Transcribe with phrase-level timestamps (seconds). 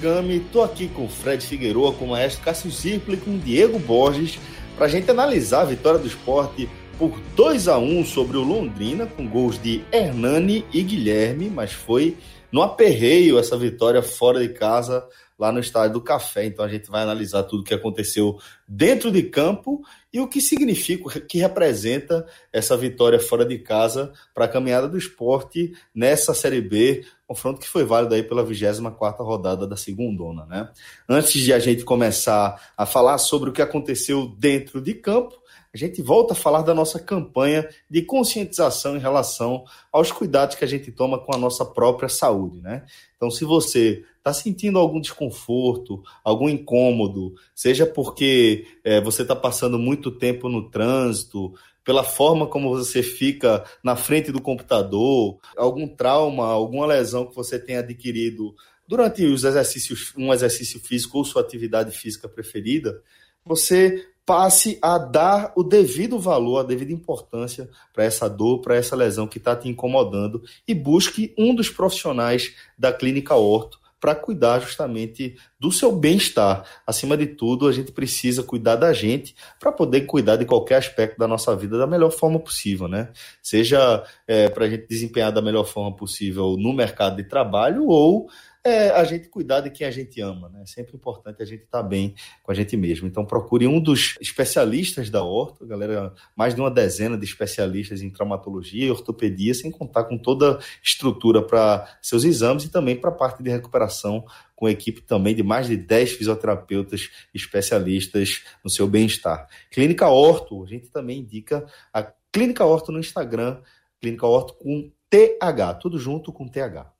[0.00, 3.38] Celso Shigami, estou aqui com o Fred Figueroa, com o maestro Cássio Zirpoli, com o
[3.38, 4.38] Diego Borges,
[4.74, 6.68] para a gente analisar a vitória do esporte
[6.98, 12.16] por 2 a 1 sobre o Londrina, com gols de Hernani e Guilherme, mas foi
[12.50, 15.06] no aperreio essa vitória fora de casa,
[15.38, 16.46] lá no Estádio do Café.
[16.46, 19.82] Então a gente vai analisar tudo o que aconteceu dentro de campo
[20.12, 24.88] e o que significa, o que representa essa vitória fora de casa para a caminhada
[24.88, 30.44] do esporte nessa Série B, confronto que foi válido aí pela 24 rodada da segunda,
[30.46, 30.68] né?
[31.08, 35.39] Antes de a gente começar a falar sobre o que aconteceu dentro de campo,
[35.72, 40.64] a gente volta a falar da nossa campanha de conscientização em relação aos cuidados que
[40.64, 42.84] a gente toma com a nossa própria saúde, né?
[43.16, 49.78] Então, se você está sentindo algum desconforto, algum incômodo, seja porque é, você está passando
[49.78, 56.46] muito tempo no trânsito, pela forma como você fica na frente do computador, algum trauma,
[56.46, 58.54] alguma lesão que você tenha adquirido
[58.86, 63.00] durante os exercícios, um exercício físico ou sua atividade física preferida,
[63.44, 68.94] você passe a dar o devido valor, a devida importância para essa dor, para essa
[68.94, 74.60] lesão que está te incomodando e busque um dos profissionais da clínica orto para cuidar
[74.60, 76.64] justamente do seu bem-estar.
[76.86, 81.18] Acima de tudo, a gente precisa cuidar da gente para poder cuidar de qualquer aspecto
[81.18, 83.08] da nossa vida da melhor forma possível, né?
[83.42, 88.30] Seja é, para a gente desempenhar da melhor forma possível no mercado de trabalho ou
[88.64, 90.62] é a gente cuidar de quem a gente ama, né?
[90.62, 93.06] É sempre importante a gente estar tá bem com a gente mesmo.
[93.06, 98.10] Então procure um dos especialistas da orto, galera, mais de uma dezena de especialistas em
[98.10, 103.10] traumatologia e ortopedia, sem contar com toda a estrutura para seus exames e também para
[103.10, 108.86] a parte de recuperação com equipe também de mais de 10 fisioterapeutas especialistas no seu
[108.86, 109.48] bem-estar.
[109.70, 113.62] Clínica Orto, a gente também indica a Clínica Orto no Instagram,
[113.98, 116.99] Clínica Orto com TH, tudo junto com TH.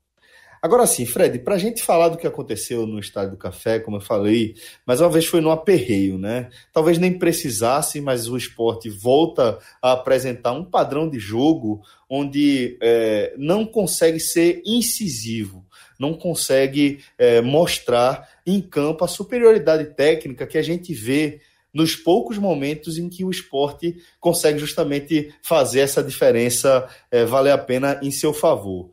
[0.63, 3.97] Agora sim, Fred, para a gente falar do que aconteceu no Estádio do Café, como
[3.97, 4.55] eu falei,
[4.87, 6.51] mais uma vez foi no aperreio, né?
[6.71, 13.33] Talvez nem precisasse, mas o esporte volta a apresentar um padrão de jogo onde é,
[13.39, 15.65] não consegue ser incisivo,
[15.99, 21.41] não consegue é, mostrar em campo a superioridade técnica que a gente vê
[21.73, 27.59] nos poucos momentos em que o esporte consegue justamente fazer essa diferença é, valer a
[27.59, 28.91] pena em seu favor.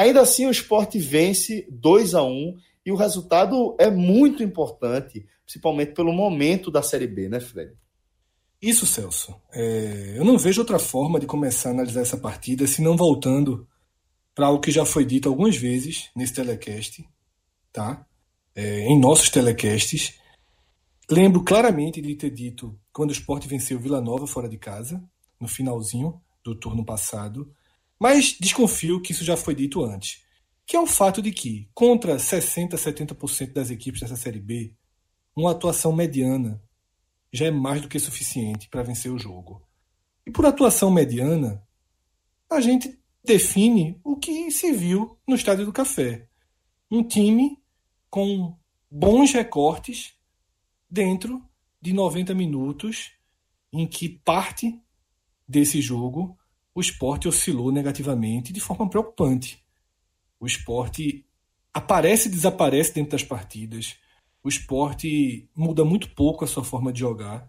[0.00, 2.56] Ainda assim, o esporte vence 2 a 1
[2.86, 7.74] e o resultado é muito importante, principalmente pelo momento da Série B, né, Fred?
[8.62, 9.38] Isso, Celso.
[9.52, 13.68] É, eu não vejo outra forma de começar a analisar essa partida se não voltando
[14.34, 17.06] para o que já foi dito algumas vezes nesse telecast,
[17.70, 18.06] tá?
[18.54, 20.18] É, em nossos telecasts.
[21.10, 25.04] Lembro claramente de ter dito quando o esporte venceu Vila Nova fora de casa,
[25.38, 27.52] no finalzinho do turno passado,
[28.00, 30.24] mas desconfio que isso já foi dito antes.
[30.66, 34.74] Que é o fato de que, contra 60%, 70% das equipes dessa Série B,
[35.36, 36.62] uma atuação mediana
[37.30, 39.62] já é mais do que suficiente para vencer o jogo.
[40.26, 41.62] E por atuação mediana,
[42.48, 46.28] a gente define o que se viu no Estádio do Café.
[46.90, 47.58] Um time
[48.08, 48.56] com
[48.90, 50.14] bons recortes
[50.88, 51.44] dentro
[51.80, 53.12] de 90 minutos,
[53.72, 54.80] em que parte
[55.46, 56.36] desse jogo
[56.74, 59.64] o esporte oscilou negativamente de forma preocupante.
[60.38, 61.26] O esporte
[61.72, 63.96] aparece e desaparece dentro das partidas.
[64.42, 67.48] O esporte muda muito pouco a sua forma de jogar.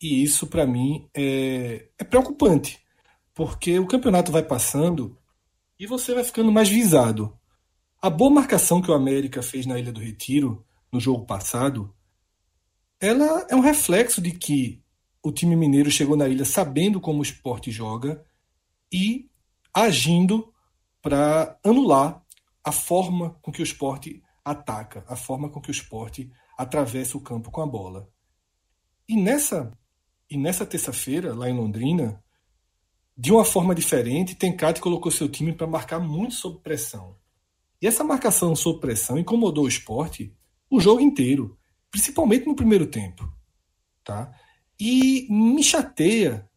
[0.00, 2.78] E isso, para mim, é, é preocupante.
[3.34, 5.18] Porque o campeonato vai passando
[5.78, 7.36] e você vai ficando mais visado.
[8.00, 11.94] A boa marcação que o América fez na Ilha do Retiro, no jogo passado,
[13.00, 14.82] ela é um reflexo de que
[15.22, 18.24] o time mineiro chegou na ilha sabendo como o esporte joga
[18.92, 19.28] e
[19.72, 20.52] agindo
[21.02, 22.22] para anular
[22.64, 27.20] a forma com que o esporte ataca, a forma com que o esporte atravessa o
[27.20, 28.08] campo com a bola.
[29.08, 29.72] E nessa
[30.30, 32.22] e nessa terça-feira, lá em Londrina,
[33.16, 37.16] de uma forma diferente, Tencate colocou seu time para marcar muito sob pressão.
[37.82, 40.32] E essa marcação sob pressão incomodou o esporte
[40.70, 41.58] o jogo inteiro,
[41.90, 43.28] principalmente no primeiro tempo.
[44.04, 44.32] Tá?
[44.80, 46.48] E me chateia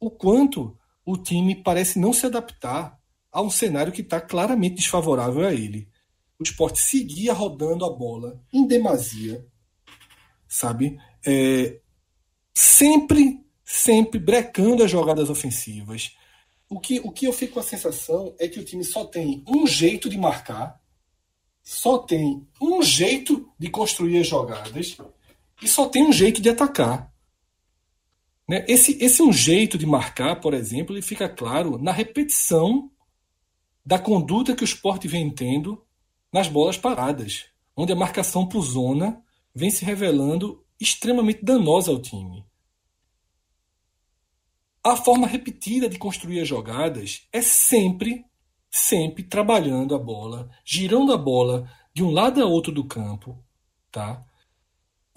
[0.00, 0.76] o quanto
[1.06, 2.98] o time parece não se adaptar
[3.30, 5.88] a um cenário que está claramente desfavorável a ele.
[6.38, 9.46] O esporte seguia rodando a bola em demasia,
[10.48, 10.98] sabe?
[11.24, 11.78] É,
[12.52, 16.16] sempre, sempre brecando as jogadas ofensivas.
[16.68, 19.42] O que, o que eu fico com a sensação é que o time só tem
[19.46, 20.80] um jeito de marcar,
[21.62, 24.96] só tem um jeito de construir as jogadas
[25.62, 27.12] e só tem um jeito de atacar.
[28.48, 28.64] Né?
[28.66, 32.90] Esse, esse um jeito de marcar, por exemplo, ele fica claro na repetição
[33.84, 35.84] da conduta que o esporte vem tendo
[36.32, 37.46] nas bolas paradas,
[37.76, 39.22] onde a marcação por zona
[39.54, 42.46] vem se revelando extremamente danosa ao time.
[44.82, 48.24] A forma repetida de construir as jogadas é sempre,
[48.70, 53.42] sempre trabalhando a bola, girando a bola de um lado a outro do campo,
[53.90, 54.24] tá?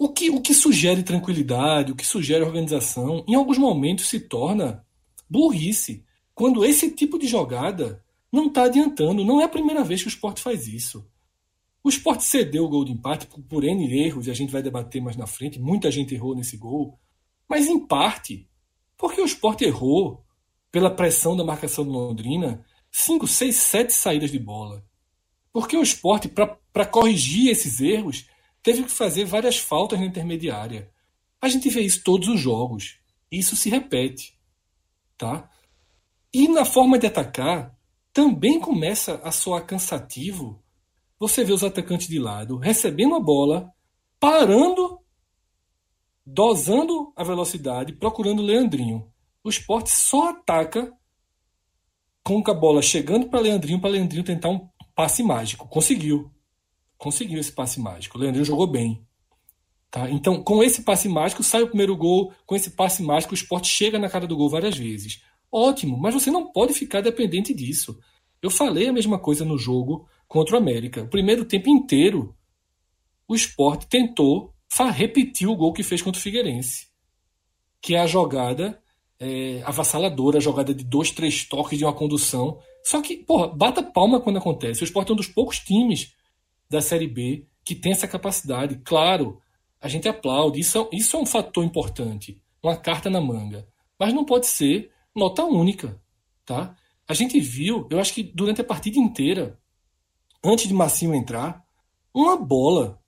[0.02, 4.84] O que, o que sugere tranquilidade, o que sugere organização, em alguns momentos se torna
[5.30, 6.04] burrice.
[6.34, 10.10] Quando esse tipo de jogada não está adiantando, não é a primeira vez que o
[10.10, 11.08] esporte faz isso.
[11.84, 14.60] O esporte cedeu o gol de empate por, por N erros, e a gente vai
[14.60, 15.60] debater mais na frente.
[15.60, 16.98] Muita gente errou nesse gol.
[17.48, 18.48] Mas em parte,
[18.98, 20.24] porque o esporte errou
[20.72, 24.84] pela pressão da marcação do Londrina, 5, 6, 7 saídas de bola.
[25.52, 28.26] Porque o esporte, para corrigir esses erros,
[28.62, 30.90] teve que fazer várias faltas na intermediária.
[31.40, 32.98] A gente vê isso todos os jogos.
[33.30, 34.38] Isso se repete.
[35.16, 35.50] Tá?
[36.32, 37.76] E na forma de atacar,
[38.12, 40.62] também começa a soar cansativo
[41.22, 43.72] você vê os atacantes de lado recebendo a bola,
[44.18, 44.98] parando,
[46.26, 49.08] dosando a velocidade, procurando o Leandrinho.
[49.44, 50.92] O esporte só ataca
[52.24, 55.68] com a bola chegando para Leandrinho, para Leandrinho tentar um passe mágico.
[55.68, 56.28] Conseguiu.
[57.02, 58.16] Conseguiu esse passe mágico.
[58.16, 59.04] O Leandrinho jogou bem.
[59.90, 60.08] Tá?
[60.08, 62.32] Então, com esse passe mágico, sai o primeiro gol.
[62.46, 65.20] Com esse passe mágico, o esporte chega na cara do gol várias vezes.
[65.50, 67.98] Ótimo, mas você não pode ficar dependente disso.
[68.40, 71.02] Eu falei a mesma coisa no jogo contra o América.
[71.02, 72.36] O primeiro tempo inteiro,
[73.26, 74.54] o esporte tentou
[74.94, 76.86] repetir o gol que fez contra o Figueirense,
[77.80, 78.80] que é a jogada
[79.18, 82.60] é, avassaladora, a jogada de dois, três toques de uma condução.
[82.84, 84.82] Só que, porra, bata palma quando acontece.
[84.82, 86.12] O esporte é um dos poucos times
[86.72, 88.80] da Série B que tem essa capacidade.
[88.84, 89.40] Claro,
[89.80, 93.66] a gente aplaude, isso é, isso é um fator importante, uma carta na manga.
[93.98, 96.00] Mas não pode ser nota única,
[96.44, 96.74] tá?
[97.06, 99.58] A gente viu, eu acho que durante a partida inteira,
[100.42, 101.64] antes de Massinho entrar,
[102.12, 103.00] uma bola,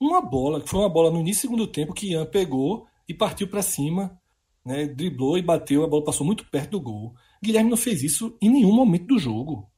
[0.00, 3.12] uma bola, que foi uma bola no início do segundo tempo que Ian pegou e
[3.12, 4.18] partiu para cima,
[4.64, 7.14] né, driblou e bateu, a bola passou muito perto do gol.
[7.42, 9.68] Guilherme não fez isso em nenhum momento do jogo.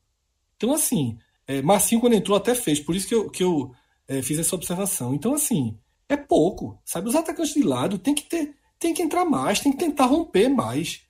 [0.56, 1.18] Então, assim,
[1.50, 3.74] é, Massinho quando entrou até fez, por isso que eu, que eu
[4.06, 5.12] é, fiz essa observação.
[5.12, 5.76] Então, assim,
[6.08, 7.08] é pouco, sabe?
[7.08, 10.48] Os atacantes de lado tem que ter, tem que entrar mais, tem que tentar romper
[10.48, 11.00] mais.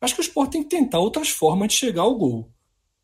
[0.00, 2.50] Acho que o esporte tem que tentar outras formas de chegar ao gol.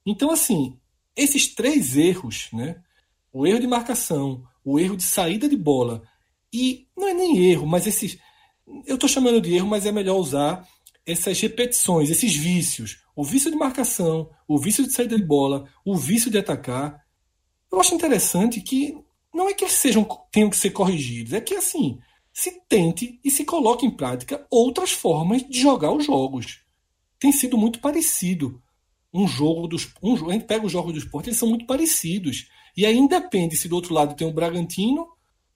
[0.04, 0.76] Então, assim,
[1.14, 2.82] esses três erros, né?
[3.32, 6.02] O erro de marcação, o erro de saída de bola
[6.52, 8.18] e não é nem erro, mas esses
[8.84, 10.66] eu estou chamando de erro, mas é melhor usar
[11.10, 15.96] essas repetições, esses vícios, o vício de marcação, o vício de saída de bola, o
[15.96, 17.00] vício de atacar.
[17.72, 18.94] Eu acho interessante que
[19.32, 21.98] não é que eles sejam tenham que ser corrigidos, é que assim
[22.32, 26.60] se tente e se coloque em prática outras formas de jogar os jogos.
[27.18, 28.62] Tem sido muito parecido
[29.12, 29.92] um jogo dos.
[30.02, 32.48] Um, a gente pega os jogos do esporte, eles são muito parecidos.
[32.76, 35.06] E aí independe se do outro lado tem o Bragantino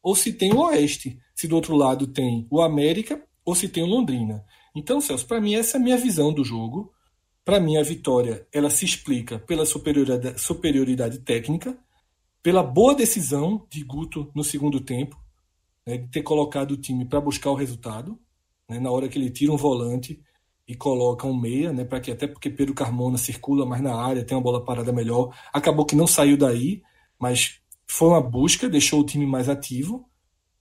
[0.03, 1.19] ou se tem o Oeste.
[1.35, 4.45] Se do outro lado tem o América ou se tem o Londrina.
[4.75, 6.93] Então, Celso, para mim essa é a minha visão do jogo.
[7.45, 11.77] Para mim a vitória ela se explica pela superioridade, superioridade técnica,
[12.43, 15.17] pela boa decisão de Guto no segundo tempo,
[15.87, 18.19] né, de ter colocado o time para buscar o resultado,
[18.69, 20.21] né, na hora que ele tira um volante
[20.67, 24.25] e coloca um meia, né, para que até porque Pedro Carmona circula mais na área,
[24.25, 25.37] tem uma bola parada melhor.
[25.53, 26.83] Acabou que não saiu daí,
[27.19, 30.09] mas foi uma busca, deixou o time mais ativo,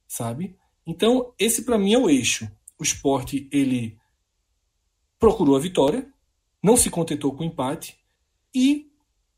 [0.07, 0.57] sabe?
[0.85, 2.49] Então, esse para mim é o eixo.
[2.77, 3.97] O esporte, ele
[5.23, 6.05] procurou a vitória,
[6.61, 7.95] não se contentou com o empate
[8.53, 8.87] e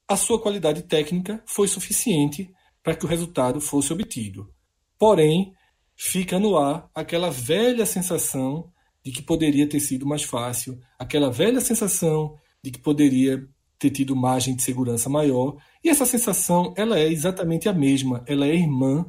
[0.08, 2.52] a sua qualidade técnica foi suficiente
[2.82, 4.52] para que o resultado fosse obtido.
[4.98, 5.54] Porém,
[5.96, 8.72] fica no ar aquela velha sensação
[9.04, 14.16] de que poderia ter sido mais fácil, aquela velha sensação de que poderia ter tido
[14.16, 19.06] margem de segurança maior, e essa sensação ela é exatamente a mesma, ela é irmã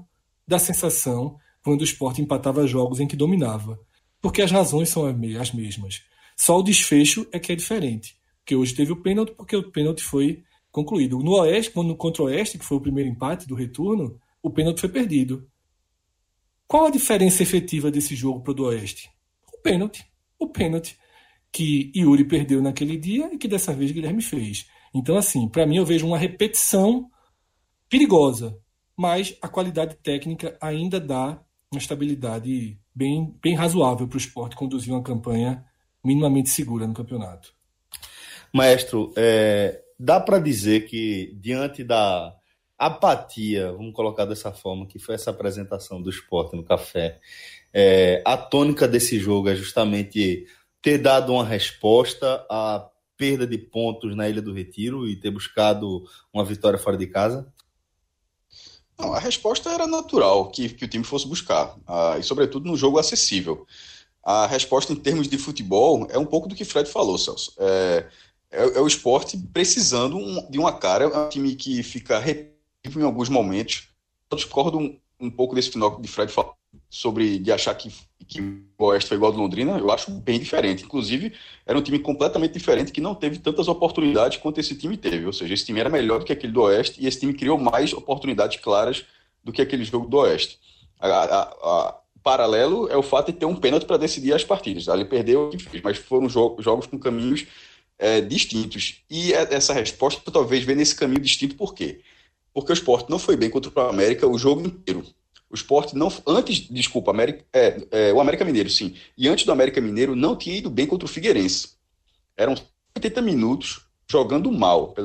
[0.46, 3.80] da sensação quando o esporte empatava jogos em que dominava,
[4.20, 6.02] porque as razões são as mesmas.
[6.36, 10.02] Só o desfecho é que é diferente, porque hoje teve o pênalti porque o pênalti
[10.02, 11.18] foi concluído.
[11.18, 14.80] No Oeste, quando contra o Oeste, que foi o primeiro empate do retorno, o pênalti
[14.80, 15.48] foi perdido.
[16.66, 19.10] Qual a diferença efetiva desse jogo para o do Oeste?
[19.66, 20.06] pênalti.
[20.38, 20.96] O pênalti
[21.50, 24.68] que Yuri perdeu naquele dia e que dessa vez Guilherme fez.
[24.94, 27.10] Então, assim, para mim eu vejo uma repetição
[27.90, 28.56] perigosa,
[28.96, 34.92] mas a qualidade técnica ainda dá uma estabilidade bem, bem razoável para o esporte conduzir
[34.92, 35.64] uma campanha
[36.06, 37.52] minimamente segura no campeonato.
[38.52, 42.34] Maestro, é, dá para dizer que diante da
[42.78, 47.18] apatia, vamos colocar dessa forma, que foi essa apresentação do esporte no café,
[47.72, 50.46] é, a tônica desse jogo é justamente
[50.80, 56.04] ter dado uma resposta a perda de pontos na Ilha do Retiro e ter buscado
[56.32, 57.52] uma vitória fora de casa?
[58.98, 62.76] Não, a resposta era natural que, que o time fosse buscar, uh, e sobretudo no
[62.76, 63.66] jogo acessível.
[64.26, 67.52] A resposta em termos de futebol é um pouco do que Fred falou, Celso.
[67.60, 68.06] É,
[68.50, 72.98] é, é o esporte precisando um, de uma cara, é um time que fica repetido
[72.98, 73.88] em alguns momentos.
[74.28, 76.56] Eu discordo um, um pouco desse final de Fred falou
[76.90, 77.88] sobre de achar que,
[78.26, 78.40] que
[78.76, 80.82] o Oeste foi igual do Londrina, eu acho bem diferente.
[80.82, 81.32] Inclusive,
[81.64, 85.24] era um time completamente diferente que não teve tantas oportunidades quanto esse time teve.
[85.24, 87.58] Ou seja, esse time era melhor do que aquele do Oeste e esse time criou
[87.58, 89.06] mais oportunidades claras
[89.44, 90.58] do que aquele jogo do Oeste.
[90.98, 94.88] A, a, paralelo é o fato de ter um pênalti para decidir as partidas.
[94.88, 95.48] Ele perdeu
[95.84, 97.46] mas foram jo jogos com caminhos
[97.96, 99.04] é, distintos.
[99.08, 102.00] E é, essa resposta talvez venha nesse caminho distinto por quê?
[102.52, 105.04] Porque o esporte não foi bem contra o América o jogo inteiro.
[105.48, 106.12] O esporte não.
[106.26, 108.96] Antes, desculpa, América, é, é, o América Mineiro, sim.
[109.16, 111.76] E antes do América Mineiro, não tinha ido bem contra o Figueirense.
[112.36, 112.56] Eram
[112.96, 114.96] 80 minutos jogando mal.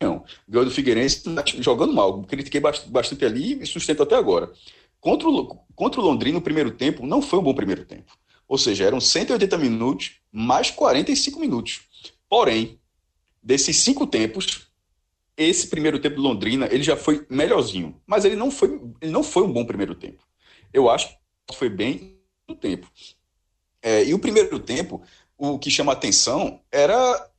[0.00, 1.24] Não, ganhou do Figueirense
[1.58, 2.22] jogando mal.
[2.22, 4.52] Critiquei bastante ali e sustento até agora.
[5.00, 8.12] Contra o, contra o Londrina, no primeiro tempo, não foi um bom primeiro tempo.
[8.46, 11.82] Ou seja, eram 180 minutos mais 45 minutos.
[12.28, 12.80] Porém,
[13.42, 14.68] desses cinco tempos,
[15.36, 19.22] esse primeiro tempo do Londrina, ele já foi melhorzinho, mas ele não foi, ele não
[19.22, 20.26] foi um bom primeiro tempo.
[20.72, 21.08] Eu acho
[21.46, 22.90] que foi bem no tempo.
[23.80, 25.02] É, e o primeiro tempo,
[25.36, 27.30] o que chama atenção era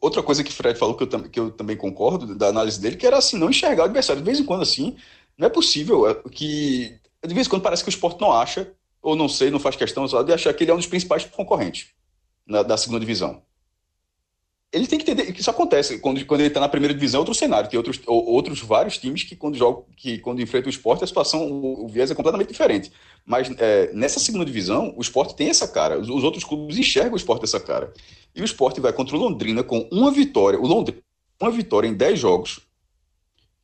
[0.00, 2.96] outra coisa que o Fred falou que eu, que eu também concordo da análise dele,
[2.96, 4.22] que era assim, não enxergar o adversário.
[4.22, 4.96] De vez em quando, assim,
[5.38, 6.98] não é possível é, que.
[7.26, 9.76] De vez em quando parece que o esporte não acha, ou não sei, não faz
[9.76, 11.88] questão só de achar que ele é um dos principais concorrentes
[12.46, 13.42] na, da segunda divisão
[14.70, 17.20] ele tem que entender que isso acontece quando, quando ele está na primeira divisão, é
[17.20, 17.70] outro cenário.
[17.70, 21.50] Tem outros, outros vários times que quando jogam, que quando enfrentam o esporte, a situação,
[21.50, 22.92] o, o viés é completamente diferente.
[23.24, 25.98] Mas é, nessa segunda divisão, o esporte tem essa cara.
[25.98, 27.92] Os, os, outros clubes enxergam o esporte dessa cara.
[28.34, 30.60] E o esporte vai contra o Londrina com uma vitória.
[30.60, 31.00] O Londrina,
[31.40, 32.60] uma vitória em 10 jogos,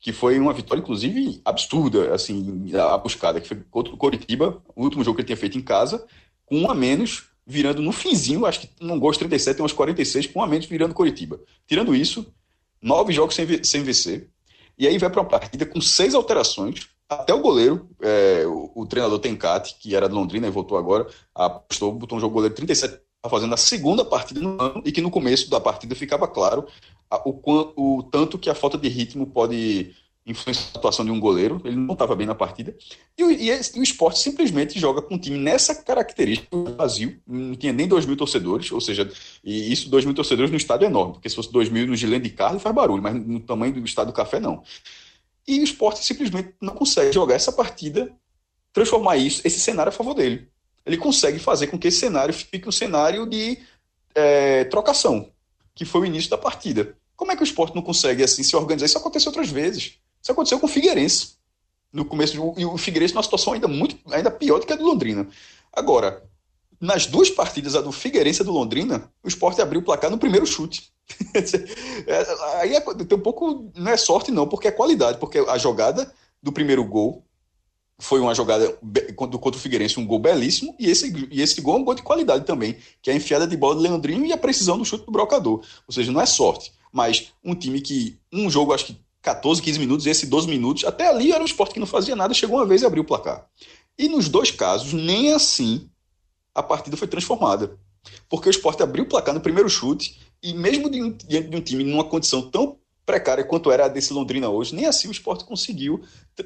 [0.04, 4.82] que foi uma vitória, inclusive, absurda, assim, a, buscada, que foi contra o Coritiba, o
[4.82, 6.06] último jogo que ele tinha feito em casa,
[6.44, 10.26] com um a menos virando no finzinho, acho que não gosto 37, tem uns 46,
[10.26, 11.40] com a menos virando Coritiba.
[11.66, 12.30] Tirando isso,
[12.82, 14.28] nove jogos sem, sem vencer.
[14.76, 16.86] E aí vai para uma partida com seis alterações.
[17.08, 21.06] Até o goleiro, é, o, o, treinador Tencati, que era de Londrina e voltou agora,
[21.34, 25.00] apostou, botou um jogo goleiro 37, tá fazendo a segunda partida no ano, e que
[25.00, 26.66] no começo da partida ficava claro
[27.10, 27.40] a, o,
[27.76, 29.94] o tanto que a falta de ritmo pode
[30.26, 32.74] influencia a atuação de um goleiro, ele não estava bem na partida,
[33.16, 37.54] e o, e, e o esporte simplesmente joga com um time nessa característica vazio, não
[37.54, 39.10] tinha nem 2 mil torcedores, ou seja,
[39.44, 41.94] e isso 2 mil torcedores no estádio é enorme, porque se fosse 2 mil no
[41.94, 44.62] Gilene de Carlos faz barulho, mas no tamanho do estádio do Café não.
[45.46, 48.10] E o esporte simplesmente não consegue jogar essa partida,
[48.72, 50.48] transformar isso, esse cenário a favor dele.
[50.84, 53.58] Ele consegue fazer com que esse cenário fique um cenário de
[54.14, 55.30] é, trocação,
[55.74, 56.96] que foi o início da partida.
[57.16, 58.86] Como é que o esporte não consegue assim se organizar?
[58.86, 59.98] Isso aconteceu outras vezes.
[60.22, 61.34] Isso aconteceu com o Figueirense.
[61.92, 64.84] No começo, e o Figueirense numa situação ainda muito ainda pior do que a do
[64.84, 65.28] Londrina.
[65.72, 66.24] Agora,
[66.80, 70.10] nas duas partidas, a do Figueirense e a do Londrina, o esporte abriu o placar
[70.10, 70.92] no primeiro chute.
[72.06, 73.70] É, aí é, tem um pouco.
[73.74, 76.12] Não é sorte, não, porque é qualidade, porque a jogada
[76.42, 77.24] do primeiro gol
[77.98, 78.76] foi uma jogada
[79.14, 82.02] contra, o Figueirense, um gol belíssimo, e esse, e esse gol é um gol de
[82.02, 85.06] qualidade também, que é a enfiada de bola do Leandrinho e a precisão do chute
[85.06, 85.62] do brocador.
[85.86, 88.18] Ou seja, não é sorte, mas um time que.
[88.32, 90.84] Um jogo, acho que 14, 15 minutos, esse 12 minutos.
[90.84, 93.06] Até ali era um esporte que não fazia nada, chegou uma vez e abriu o
[93.06, 93.48] placar.
[93.98, 95.88] E nos dois casos, nem assim
[96.54, 97.78] a partida foi transformada.
[98.28, 101.84] Porque o esporte abriu o placar no primeiro chute, e mesmo diante de um time
[101.84, 106.02] numa condição tão precária quanto era a desse Londrina hoje, nem assim o esporte conseguiu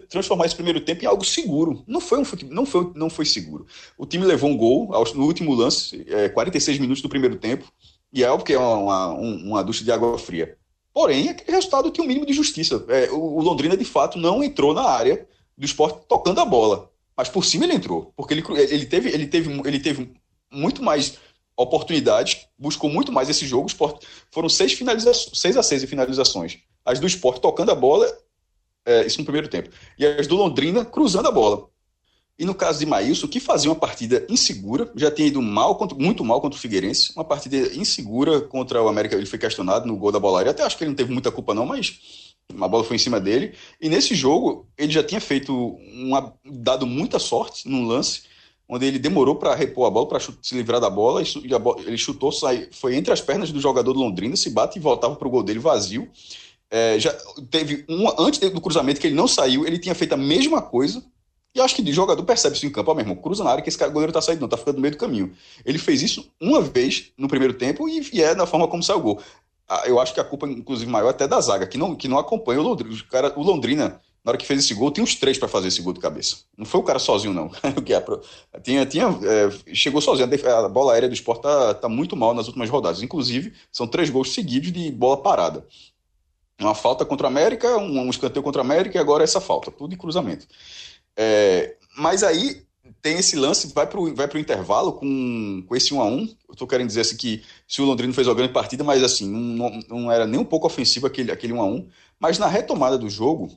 [0.09, 1.85] transformar esse primeiro tempo em algo seguro.
[1.87, 3.67] Não foi, um, não foi, não foi seguro.
[3.97, 7.71] O time levou um gol no último lance, é, 46 minutos do primeiro tempo,
[8.12, 10.57] e é algo que é uma, uma, uma ducha de água fria.
[10.93, 12.85] Porém, aquele resultado tinha um mínimo de justiça.
[12.88, 16.91] É, o, Londrina, de fato, não entrou na área do esporte tocando a bola.
[17.17, 18.12] Mas por cima ele entrou.
[18.17, 20.12] Porque ele, ele, teve, ele, teve, ele teve
[20.50, 21.19] muito mais
[21.59, 23.65] oportunidades, buscou muito mais esse jogo.
[23.65, 26.59] O esporte, foram seis, finalizações, seis a seis finalizações.
[26.85, 28.07] As do esporte tocando a bola,
[28.87, 29.69] é, isso no primeiro tempo.
[29.99, 31.69] E as do Londrina cruzando a bola.
[32.38, 36.25] E no caso de Maílson, que fazia uma partida insegura, já tinha ido mal, muito
[36.25, 40.12] mal contra o Figueirense, uma partida insegura contra o América, ele foi questionado no gol
[40.12, 41.99] da bola até acho que ele não teve muita culpa não, mas
[42.57, 43.55] a bola foi em cima dele.
[43.81, 45.53] E nesse jogo, ele já tinha feito,
[45.93, 48.23] uma, dado muita sorte num lance,
[48.69, 51.97] onde ele demorou para repor a bola, para se livrar da bola, e bola, ele
[51.97, 55.27] chutou, sai, foi entre as pernas do jogador do Londrina, se bate e voltava para
[55.27, 56.09] o gol dele vazio.
[56.71, 57.17] É, já
[57.51, 61.03] teve um, antes do cruzamento que ele não saiu, ele tinha feito a mesma coisa,
[61.55, 63.63] E acho que de jogador percebe isso em campo, ó, meu irmão, cruza na área
[63.63, 65.33] que esse cara, goleiro tá saindo, não, tá ficando no meio do caminho.
[65.65, 68.99] Ele fez isso uma vez no primeiro tempo e, e é na forma como saiu
[68.99, 69.23] o gol.
[69.87, 72.19] Eu acho que a culpa, inclusive, maior é até da zaga, que não, que não
[72.19, 72.95] acompanha o Londrina.
[72.95, 75.69] O, cara, o Londrina, na hora que fez esse gol, tinha uns três para fazer
[75.69, 76.41] esse gol de cabeça.
[76.55, 77.51] Não foi o cara sozinho, não.
[78.63, 80.29] Tinha, tinha, é, chegou sozinho.
[80.47, 83.03] A bola aérea do esporte tá, tá muito mal nas últimas rodadas.
[83.03, 85.67] Inclusive, são três gols seguidos de bola parada.
[86.61, 89.71] Uma falta contra a América, um, um escanteio contra a América e agora essa falta.
[89.71, 90.47] Tudo em cruzamento.
[91.17, 92.67] É, mas aí
[93.01, 96.29] tem esse lance, vai para o vai pro intervalo com, com esse 1 a 1
[96.61, 99.81] Eu querendo dizer assim que se o Londrina fez uma grande partida, mas assim, não,
[99.89, 101.89] não era nem um pouco ofensivo aquele, aquele 1 a 1
[102.21, 103.57] Mas na retomada do jogo,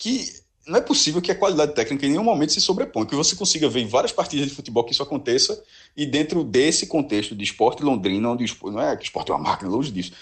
[0.00, 0.32] que
[0.66, 3.68] não é possível que a qualidade técnica em nenhum momento se sobrepõe, que você consiga
[3.68, 5.62] ver em várias partidas de futebol que isso aconteça,
[5.96, 9.42] e dentro desse contexto de esporte Londrina, onde o, não é que esporte é uma
[9.42, 10.12] máquina, longe disso,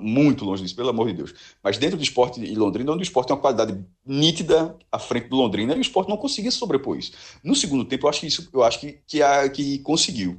[0.00, 3.04] muito longe disso, pelo amor de Deus, mas dentro do esporte e Londrina, onde o
[3.04, 6.58] esporte tem uma qualidade nítida à frente do Londrina, e o esporte não conseguia se
[6.58, 7.12] sobrepor isso.
[7.44, 10.38] No segundo tempo, eu acho que isso, eu acho que, que, a, que conseguiu.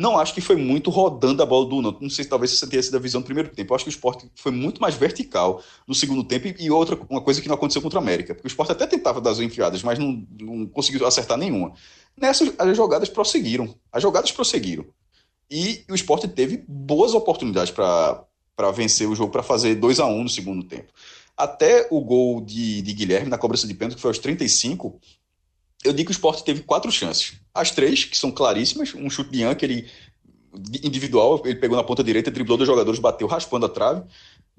[0.00, 1.94] Não acho que foi muito rodando a bola do não.
[2.00, 3.70] Não sei se talvez você tenha sido a visão do primeiro tempo.
[3.70, 7.20] Eu acho que o esporte foi muito mais vertical no segundo tempo e outra uma
[7.20, 8.34] coisa que não aconteceu contra o América.
[8.34, 11.74] Porque o esporte até tentava dar as enfiadas, mas não, não conseguiu acertar nenhuma.
[12.16, 13.74] Nessas, as jogadas prosseguiram.
[13.92, 14.86] As jogadas prosseguiram.
[15.50, 20.18] E o esporte teve boas oportunidades para vencer o jogo, para fazer 2 a 1
[20.18, 20.90] um no segundo tempo.
[21.36, 24.98] Até o gol de, de Guilherme na cobrança de pênalti, que foi aos 35,
[25.84, 27.34] eu digo que o esporte teve quatro chances.
[27.54, 29.88] As três, que são claríssimas, um chute de que ele
[30.82, 34.02] individual, ele pegou na ponta direita, driblou dois jogadores, bateu raspando a trave.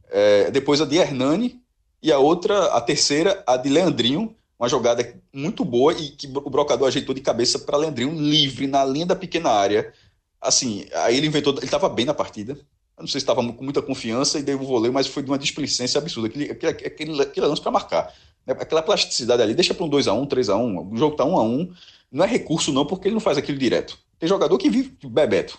[0.09, 1.61] É, depois a de Hernani
[2.01, 6.49] e a outra, a terceira, a de Leandrinho, uma jogada muito boa e que o
[6.49, 9.93] brocador ajeitou de cabeça para Leandrinho livre na linha da pequena área.
[10.39, 12.53] Assim, aí ele inventou, ele estava bem na partida.
[12.53, 15.29] Eu não sei se estava com muita confiança e deu um voleio, mas foi de
[15.29, 16.27] uma displicência absurda.
[16.27, 18.13] Aquele, aquele, aquele, aquele lance para marcar.
[18.45, 18.55] Né?
[18.59, 21.71] Aquela plasticidade ali, deixa para um 2x1, 3x1, o jogo tá 1x1.
[22.11, 23.97] Não é recurso, não, porque ele não faz aquilo direto.
[24.19, 25.57] Tem jogador que vive bebeto.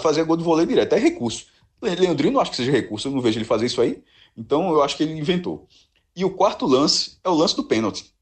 [0.00, 0.94] Fazer gol de vôlei direto.
[0.94, 1.46] É recurso.
[1.82, 4.02] Leandrinho não acho que seja recurso, eu não vejo ele fazer isso aí.
[4.36, 5.66] Então eu acho que ele inventou.
[6.14, 8.12] E o quarto lance é o lance do pênalti.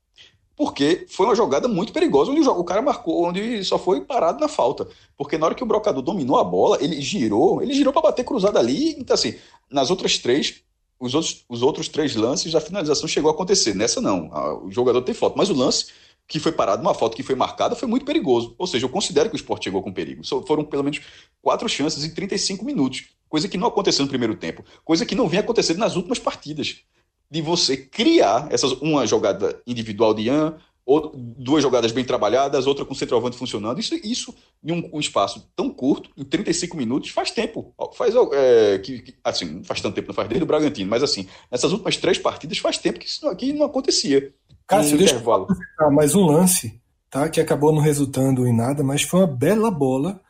[0.56, 4.48] Porque foi uma jogada muito perigosa, onde o cara marcou, onde só foi parado na
[4.48, 4.86] falta.
[5.16, 8.24] Porque na hora que o brocador dominou a bola, ele girou, ele girou para bater
[8.24, 8.90] cruzada ali.
[8.98, 9.36] Então, assim,
[9.70, 10.62] nas outras três,
[11.00, 13.74] os outros, os outros três lances, a finalização chegou a acontecer.
[13.74, 14.30] Nessa não.
[14.64, 15.36] O jogador tem foto.
[15.36, 15.86] Mas o lance
[16.28, 18.54] que foi parado, uma foto que foi marcada, foi muito perigoso.
[18.58, 20.22] Ou seja, eu considero que o esporte chegou com perigo.
[20.46, 21.00] Foram pelo menos
[21.40, 23.06] quatro chances em 35 minutos.
[23.28, 24.62] Coisa que não aconteceu no primeiro tempo.
[24.84, 26.82] Coisa que não vinha acontecendo nas últimas partidas.
[27.30, 30.56] De você criar essas, uma jogada individual de Ian,
[30.90, 33.78] ou duas jogadas bem trabalhadas, outra com centroavante funcionando.
[33.78, 37.72] Isso, isso em um, um, espaço tão curto, em 35 minutos, faz tempo.
[37.94, 41.28] Faz, é, que, que, assim, faz tanto tempo, não faz desde o Bragantino, mas assim,
[41.48, 44.34] nessas últimas três partidas faz tempo que isso aqui não acontecia.
[44.66, 45.46] Cássio, um deixa intervalo.
[45.80, 47.28] eu mais um lance, tá?
[47.28, 50.20] Que acabou não resultando em nada, mas foi uma bela bola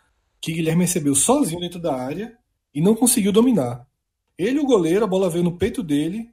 [0.42, 2.36] que Guilherme recebeu sozinho dentro da área
[2.74, 3.86] e não conseguiu dominar.
[4.36, 6.28] Ele, o goleiro, a bola veio no peito dele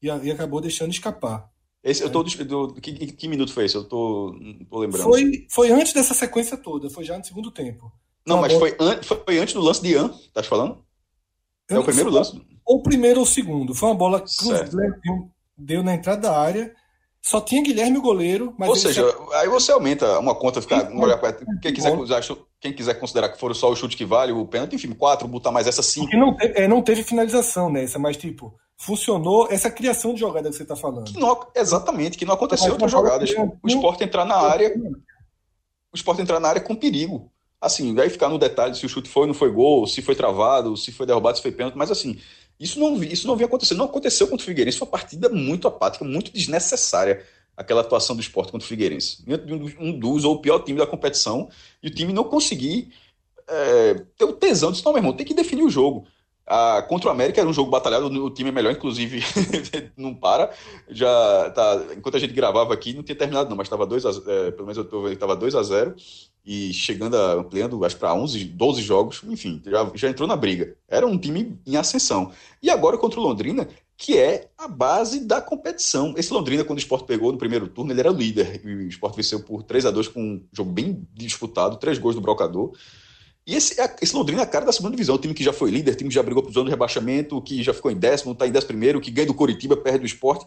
[0.00, 1.51] e, e acabou deixando escapar.
[1.82, 3.74] Esse, eu tô do, do que, que, minuto foi esse?
[3.74, 4.36] Eu tô,
[4.70, 5.02] tô lembrando.
[5.02, 7.92] Foi, foi antes dessa sequência toda, foi já no segundo tempo.
[8.24, 10.78] Não, mas foi, an, foi antes do lance de Ian, tá falando?
[11.68, 12.40] É o primeiro lance.
[12.64, 13.74] Ou o primeiro ou o segundo.
[13.74, 14.32] Foi uma bola que
[15.56, 16.74] deu na entrada da área.
[17.22, 18.52] Só tinha Guilherme o goleiro.
[18.58, 20.90] Ou seja, aí você aumenta uma conta, ficar,
[21.62, 21.96] quem, quiser,
[22.60, 25.52] quem quiser considerar que for só o chute que vale, o pênalti, enfim, quatro, botar
[25.52, 26.06] mais essa cinco.
[26.06, 30.56] Porque não, é, não teve finalização nessa, mas tipo, funcionou essa criação de jogada que
[30.56, 31.04] você está falando.
[31.04, 33.30] Que não, exatamente, que não aconteceu outras jogadas.
[33.62, 34.74] O esporte entrar na área.
[35.92, 37.30] O esporte entrar na área com perigo.
[37.60, 40.16] Assim, vai ficar no detalhe se o chute foi ou não foi gol, se foi
[40.16, 42.18] travado, se foi derrubado, se foi pênalti, mas assim,
[42.62, 43.78] isso não, isso não vinha acontecendo.
[43.78, 44.78] Não aconteceu contra o Figueirense.
[44.78, 47.24] Foi uma partida muito apática, muito desnecessária
[47.56, 49.24] aquela atuação do esporte contra o Figueirense.
[49.80, 51.48] Um dos ou o pior time da competição
[51.82, 52.92] e o time não conseguir
[53.48, 54.84] é, ter o tesão disso.
[54.84, 56.06] Não, meu irmão, tem que definir o jogo.
[56.46, 59.22] Ah, contra o América era um jogo batalhado, o time é melhor, inclusive
[59.96, 60.52] não para.
[60.88, 64.10] Já tá, enquanto a gente gravava aqui, não tinha terminado, não, mas estava 2 a,
[64.10, 65.94] é, pelo menos eu estava 2 a 0
[66.44, 70.76] e chegando a, ampliando, acho para 11, 12 jogos, enfim, já, já entrou na briga.
[70.88, 72.32] Era um time em ascensão.
[72.62, 76.14] E agora contra o Londrina, que é a base da competição.
[76.16, 78.60] Esse Londrina, quando o Sport pegou no primeiro turno, ele era o líder.
[78.64, 82.16] E o Sport venceu por 3 a 2 com um jogo bem disputado, três gols
[82.16, 82.72] do Brocador.
[83.46, 85.70] E esse, esse Londrina é a cara da segunda divisão, o time que já foi
[85.70, 88.32] líder, time que já brigou para o zona de rebaixamento, que já ficou em décimo,
[88.32, 90.46] está em décimo primeiro, que ganha do Coritiba, perde do esporte.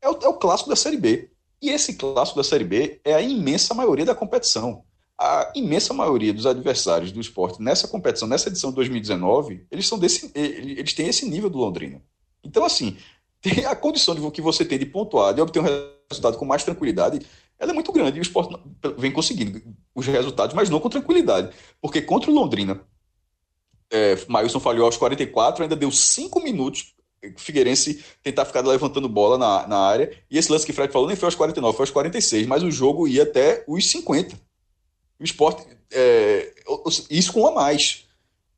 [0.00, 1.30] É o, é o clássico da Série B.
[1.60, 4.84] E esse clássico da Série B é a imensa maioria da competição.
[5.20, 9.98] A imensa maioria dos adversários do esporte nessa competição, nessa edição de 2019, eles são
[9.98, 12.00] desse, eles têm esse nível do Londrina.
[12.44, 12.96] Então, assim,
[13.68, 15.66] a condição de que você tem de pontuar, de obter um
[16.08, 17.26] resultado com mais tranquilidade,
[17.58, 18.56] ela é muito grande e o esporte
[18.96, 19.60] vem conseguindo
[19.94, 21.52] os resultados, mas não com tranquilidade.
[21.80, 22.80] Porque contra o Londrina,
[23.90, 26.94] é, Mailson falhou aos 44, ainda deu 5 minutos
[27.36, 30.12] Figueirense tentar ficar levantando bola na, na área.
[30.30, 32.62] E esse lance que o Fred falou nem foi aos 49, foi aos 46, mas
[32.62, 34.38] o jogo ia até os 50.
[35.20, 35.66] O esporte.
[35.90, 36.52] É,
[37.10, 38.06] isso com um a mais.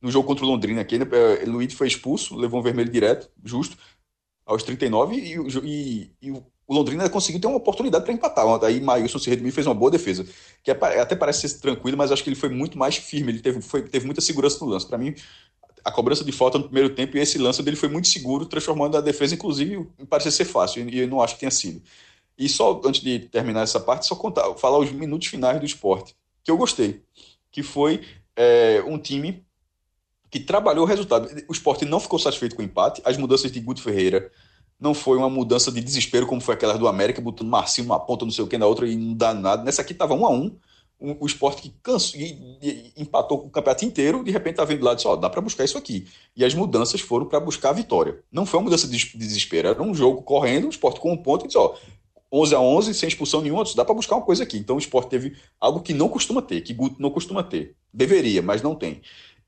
[0.00, 1.04] No jogo contra o Londrina aqui, né,
[1.46, 3.76] Luiz foi expulso, levou um vermelho direto, justo,
[4.46, 6.30] aos 39, e, e, e
[6.70, 8.46] o Londrina conseguiu ter uma oportunidade para empatar.
[8.64, 10.24] Aí Maílson se redimiu e fez uma boa defesa.
[10.62, 13.40] Que é, até parece ser tranquilo, mas acho que ele foi muito mais firme, ele
[13.40, 14.86] teve, foi, teve muita segurança no lance.
[14.86, 15.14] Para mim,
[15.84, 18.96] a cobrança de falta no primeiro tempo e esse lance dele foi muito seguro, transformando
[18.96, 21.82] a defesa, inclusive, parecia ser fácil, e eu não acho que tenha sido.
[22.38, 26.14] E só antes de terminar essa parte, só contar, falar os minutos finais do esporte,
[26.44, 27.02] que eu gostei,
[27.50, 28.04] que foi
[28.36, 29.44] é, um time
[30.30, 31.28] que trabalhou o resultado.
[31.48, 34.30] O esporte não ficou satisfeito com o empate, as mudanças de Guto Ferreira
[34.80, 38.24] não foi uma mudança de desespero como foi aquela do América, botando Marcinho numa ponta,
[38.24, 39.62] não sei o que, na outra e não dá nada.
[39.62, 40.56] Nessa aqui estava um a um,
[40.98, 44.92] o, esporte que cansou, e, e, empatou o campeonato inteiro, de repente tá vendo lá
[44.92, 46.06] e disse, ó, dá para buscar isso aqui.
[46.34, 48.20] E as mudanças foram para buscar a vitória.
[48.32, 51.44] Não foi uma mudança de desespero, era um jogo correndo, o esporte com um ponto
[51.44, 51.74] e disse, ó,
[52.32, 54.56] 11 a 11 sem expulsão nenhuma, dá para buscar uma coisa aqui.
[54.58, 57.74] Então o esporte teve algo que não costuma ter, que Guto não costuma ter.
[57.92, 59.00] Deveria, mas não tem.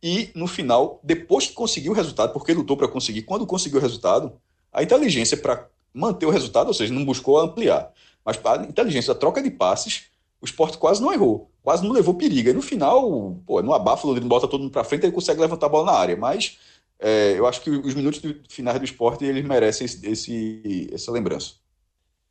[0.03, 3.83] E no final, depois que conseguiu o resultado, porque lutou para conseguir, quando conseguiu o
[3.83, 4.33] resultado,
[4.73, 7.93] a inteligência para manter o resultado, ou seja, não buscou ampliar,
[8.25, 10.07] mas a inteligência, a troca de passes,
[10.41, 12.49] o esporte quase não errou, quase não levou perigo.
[12.49, 15.41] E no final, pô, no abafa, o Londrina bota todo mundo para frente, ele consegue
[15.41, 16.17] levantar a bola na área.
[16.17, 16.59] Mas
[16.99, 21.62] é, eu acho que os minutos finais do esporte eles merecem esse, esse essa lembrança.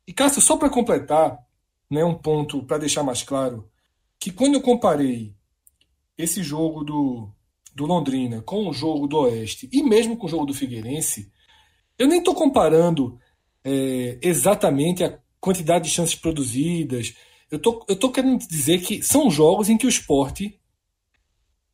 [0.06, 1.38] E Cássio, só para completar,
[1.90, 3.68] né, um ponto para deixar mais claro,
[4.18, 5.34] que quando eu comparei
[6.16, 7.28] esse jogo do,
[7.74, 11.32] do Londrina com o jogo do Oeste e mesmo com o jogo do Figueirense,
[11.98, 13.18] eu nem estou comparando
[13.64, 17.14] é, exatamente a quantidade de chances produzidas,
[17.50, 20.58] eu tô, eu tô querendo dizer que são jogos em que o esporte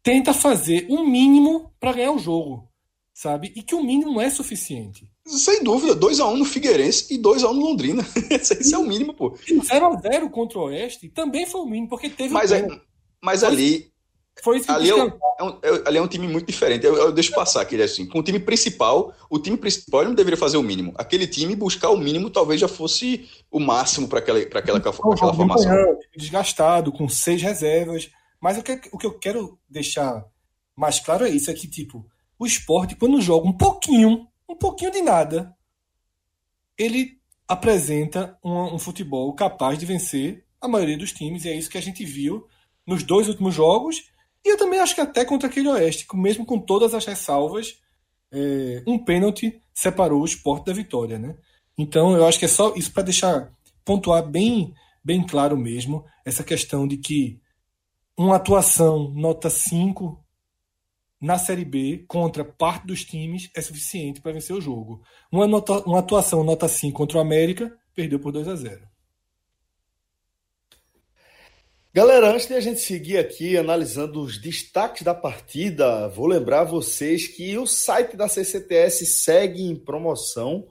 [0.03, 2.69] tenta fazer o um mínimo para ganhar o jogo,
[3.13, 3.53] sabe?
[3.55, 5.11] E que o mínimo não é suficiente.
[5.29, 8.07] Sem dúvida, 2x1 um no Figueirense e 2x1 um no Londrina.
[8.31, 9.33] Esse é o mínimo, pô.
[9.33, 12.33] 0x0 contra o Oeste também foi o mínimo, porque teve.
[12.33, 12.67] Mas, é,
[13.23, 13.93] mas ali
[14.43, 16.87] foi ali, é um, é um, é, ali é um time muito diferente.
[16.87, 18.07] Eu, eu deixo passar aquele assim.
[18.07, 20.93] Com o time principal, o time principal não deveria fazer o mínimo.
[20.97, 24.91] Aquele time buscar o mínimo talvez já fosse o máximo para aquela, pra aquela, pra
[24.91, 25.99] aquela formação.
[26.17, 28.11] Desgastado, com seis reservas.
[28.41, 30.25] Mas o que, o que eu quero deixar
[30.77, 32.07] mais claro é isso: é que, tipo,
[32.39, 35.55] o esporte, quando joga um pouquinho, um pouquinho de nada,
[36.77, 41.45] ele apresenta um, um futebol capaz de vencer a maioria dos times.
[41.45, 42.47] E é isso que a gente viu
[42.87, 44.03] nos dois últimos jogos
[44.45, 47.79] e eu também acho que até contra aquele Oeste, mesmo com todas as ressalvas,
[48.33, 51.19] é, um pênalti separou o esporte da vitória.
[51.19, 51.37] Né?
[51.77, 53.53] Então eu acho que é só isso para deixar
[53.85, 54.73] pontuar bem,
[55.05, 57.41] bem claro mesmo essa questão de que
[58.17, 60.19] uma atuação nota 5
[61.21, 65.03] na Série B contra parte dos times é suficiente para vencer o jogo.
[65.31, 68.89] Uma, nota, uma atuação nota 5 contra o América perdeu por 2 a 0.
[71.93, 77.27] Galera, antes de a gente seguir aqui analisando os destaques da partida, vou lembrar vocês
[77.27, 80.69] que o site da CCTS segue em promoção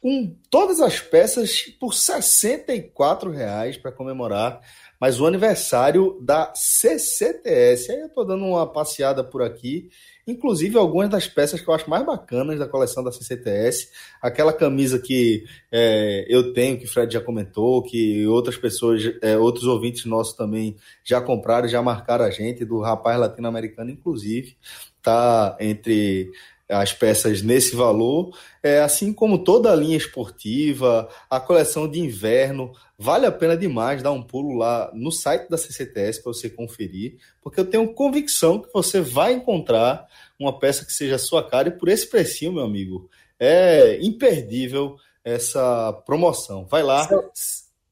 [0.00, 4.60] com todas as peças por R$ 64,00 para comemorar
[5.00, 7.90] mais o aniversário da CCTS.
[7.90, 9.88] Aí eu estou dando uma passeada por aqui
[10.30, 13.88] Inclusive, algumas das peças que eu acho mais bacanas da coleção da CCTS,
[14.22, 19.36] aquela camisa que é, eu tenho, que o Fred já comentou, que outras pessoas, é,
[19.36, 24.56] outros ouvintes nossos também já compraram, já marcaram a gente, do rapaz latino-americano, inclusive,
[25.02, 26.30] tá entre
[26.70, 32.72] as peças nesse valor, é, assim como toda a linha esportiva, a coleção de inverno,
[32.96, 37.18] vale a pena demais dar um pulo lá no site da CCTS para você conferir,
[37.42, 40.06] porque eu tenho convicção que você vai encontrar
[40.38, 44.96] uma peça que seja a sua cara e por esse precinho, meu amigo, é imperdível
[45.24, 46.66] essa promoção.
[46.66, 47.08] Vai lá.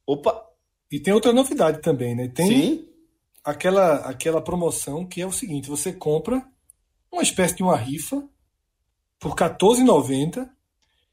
[0.07, 0.45] Opa!
[0.91, 2.29] E tem outra novidade também, né?
[2.29, 2.89] Tem Sim.
[3.45, 6.43] aquela aquela promoção que é o seguinte, você compra
[7.13, 8.27] uma espécie de uma rifa
[9.19, 10.49] por R$14,90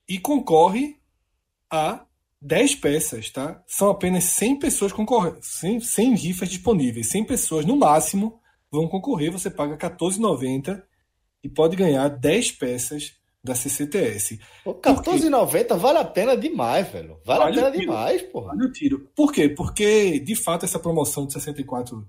[0.07, 0.97] e concorre
[1.69, 2.05] a
[2.41, 3.63] 10 peças, tá?
[3.65, 8.39] São apenas 100 pessoas concorrendo, 100, 100 rifas disponíveis, 100 pessoas no máximo
[8.71, 10.83] vão concorrer, você paga R$14,90
[11.43, 13.13] e pode ganhar 10 peças
[13.43, 14.39] da CCTS.
[14.65, 17.19] R$14,90 vale a pena demais, velho.
[17.23, 18.47] Vale, vale a pena demais, porra.
[18.47, 19.09] Vale o tiro.
[19.15, 19.49] Por quê?
[19.49, 22.07] Porque, de fato, essa promoção de 64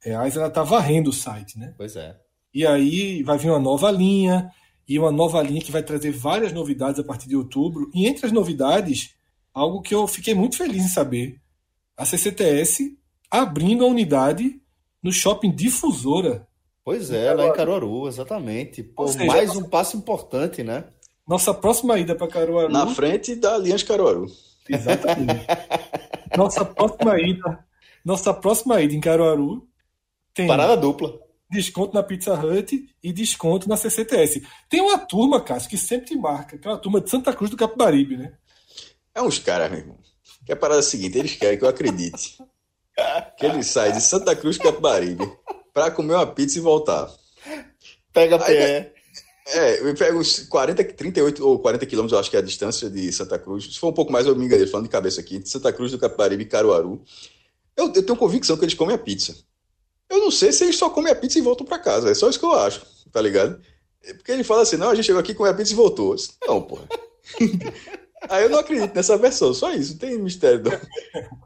[0.00, 1.74] reais, ela tá varrendo o site, né?
[1.76, 2.16] Pois é.
[2.52, 4.50] E aí vai vir uma nova linha,
[4.88, 7.90] e uma nova linha que vai trazer várias novidades a partir de outubro.
[7.94, 9.14] E entre as novidades,
[9.52, 11.40] algo que eu fiquei muito feliz em saber,
[11.96, 12.96] a CCTS
[13.30, 14.60] abrindo a unidade
[15.02, 16.46] no shopping Difusora.
[16.84, 18.82] Pois é, lá em Caruaru, exatamente.
[18.82, 19.60] Pô, seja, mais nossa...
[19.60, 20.84] um passo importante, né?
[21.26, 22.70] Nossa próxima ida para Caruaru.
[22.70, 24.26] Na frente da Aliança Caruaru.
[24.68, 25.46] Exatamente.
[26.36, 27.64] nossa próxima ida,
[28.04, 29.66] nossa próxima ida em Caruaru
[30.34, 31.23] tem parada dupla.
[31.54, 34.42] Desconto na Pizza Hut e desconto na CCTS.
[34.68, 37.50] Tem uma turma, Cássio, que sempre te marca, que é uma turma de Santa Cruz
[37.50, 38.32] do Capibaribe, né?
[39.14, 39.98] É uns caras, meu irmão.
[40.44, 42.36] Que a parada é a seguinte, eles querem que eu acredite.
[43.38, 45.24] que ele sai de Santa Cruz do Capibaribe
[45.72, 47.08] para comer uma pizza e voltar.
[48.12, 48.92] Pega a pé.
[49.46, 52.88] É, eu pego uns 40, 38 ou 40 quilômetros, eu acho que é a distância
[52.88, 53.74] de Santa Cruz.
[53.74, 55.92] Se for um pouco mais, eu me enganei, falando de cabeça aqui, de Santa Cruz
[55.92, 57.02] do Capibaribe e Caruaru.
[57.76, 59.36] Eu, eu tenho convicção que eles comem a pizza.
[60.08, 62.10] Eu não sei se eles só comem a pizza e voltam para casa.
[62.10, 63.60] É só isso que eu acho, tá ligado?
[64.02, 66.14] É porque ele fala assim: não, a gente chegou aqui, comeu a pizza e voltou.
[66.14, 66.86] Disse, não, porra.
[68.28, 70.62] Aí eu não acredito nessa versão, só isso, não tem mistério.
[70.62, 71.44] Não.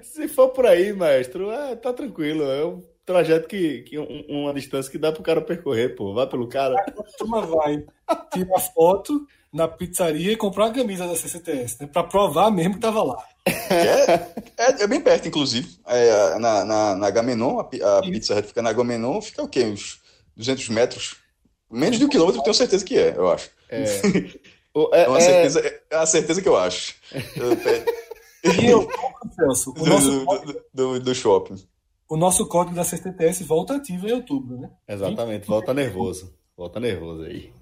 [0.02, 2.44] Se for por aí, maestro, é, tá tranquilo.
[2.44, 6.12] É um trajeto que, que um, uma distância que dá pro cara percorrer, pô.
[6.14, 6.74] Vai pelo cara.
[6.76, 7.84] A turma vai
[8.32, 11.86] tirar foto na pizzaria e comprar uma camisa da CCTS, né?
[11.86, 13.24] Pra provar mesmo que tava lá.
[13.46, 14.12] É,
[14.56, 15.68] é, é bem perto, inclusive.
[15.86, 19.64] É, na, na, na Gamenon, a, a pizza fica na Gamenon, fica o quê?
[19.64, 20.00] Uns
[20.36, 21.16] 200 metros?
[21.70, 23.50] Menos de um quilômetro, tenho certeza que é, eu acho.
[23.68, 23.82] É.
[24.92, 25.60] é, é, uma certeza,
[25.90, 26.94] é a certeza que eu acho.
[28.42, 28.88] E eu,
[29.34, 31.56] Celso, o nosso do, do, do, shopping.
[32.08, 34.70] O nosso código da CCTS volta ativo em outubro, né?
[34.88, 36.34] Exatamente, volta nervoso.
[36.56, 37.52] Volta nervoso aí.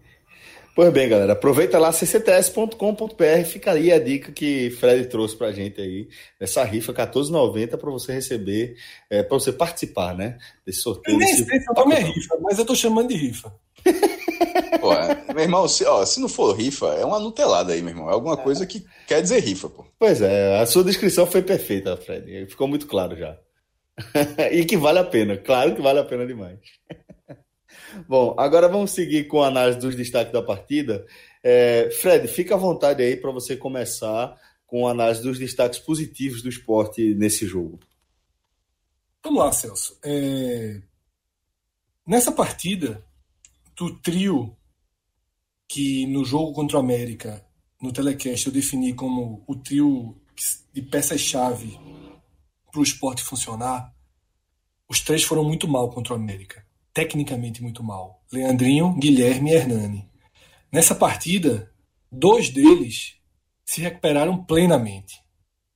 [0.79, 5.81] Pois bem, galera, aproveita lá ccts.com.br, fica aí a dica que Fred trouxe pra gente
[5.81, 6.07] aí,
[6.38, 8.77] essa rifa 14,90 para você receber,
[9.11, 11.17] é, para você participar, né, desse sorteio.
[11.17, 13.53] Eu nem sei se nome é rifa, mas eu tô chamando de rifa.
[14.81, 17.91] Pô, é, meu irmão, se, ó, se não for rifa, é uma nutelada aí, meu
[17.91, 18.09] irmão.
[18.09, 19.85] É alguma coisa que quer dizer rifa, pô.
[19.99, 22.47] Pois é, a sua descrição foi perfeita, Fred.
[22.47, 23.37] Ficou muito claro já.
[24.53, 26.61] e que vale a pena, claro que vale a pena demais.
[28.07, 31.07] Bom, agora vamos seguir com a análise dos destaques da partida.
[31.43, 36.43] É, Fred, fica à vontade aí para você começar com a análise dos destaques positivos
[36.43, 37.81] do esporte nesse jogo.
[39.23, 39.99] Vamos lá, Celso.
[40.05, 40.81] É...
[42.07, 43.05] Nessa partida,
[43.77, 44.57] do trio
[45.67, 47.45] que no jogo contra o América,
[47.81, 50.17] no telecast, eu defini como o trio
[50.73, 51.79] de peças-chave
[52.71, 53.95] para o esporte funcionar,
[54.89, 58.22] os três foram muito mal contra o América tecnicamente muito mal.
[58.33, 60.11] Leandrinho, Guilherme e Hernani.
[60.70, 61.72] Nessa partida,
[62.11, 63.16] dois deles
[63.64, 65.22] se recuperaram plenamente.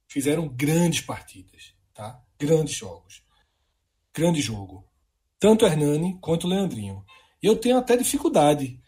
[0.09, 2.20] Fizeram grandes partidas, tá?
[2.38, 3.22] Grandes jogos.
[4.14, 4.85] Grande jogo.
[5.38, 7.05] Tanto Hernani quanto Leandrinho.
[7.42, 8.79] E eu tenho até dificuldade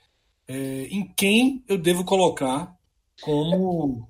[0.47, 2.77] é, em quem eu devo colocar
[3.21, 4.09] como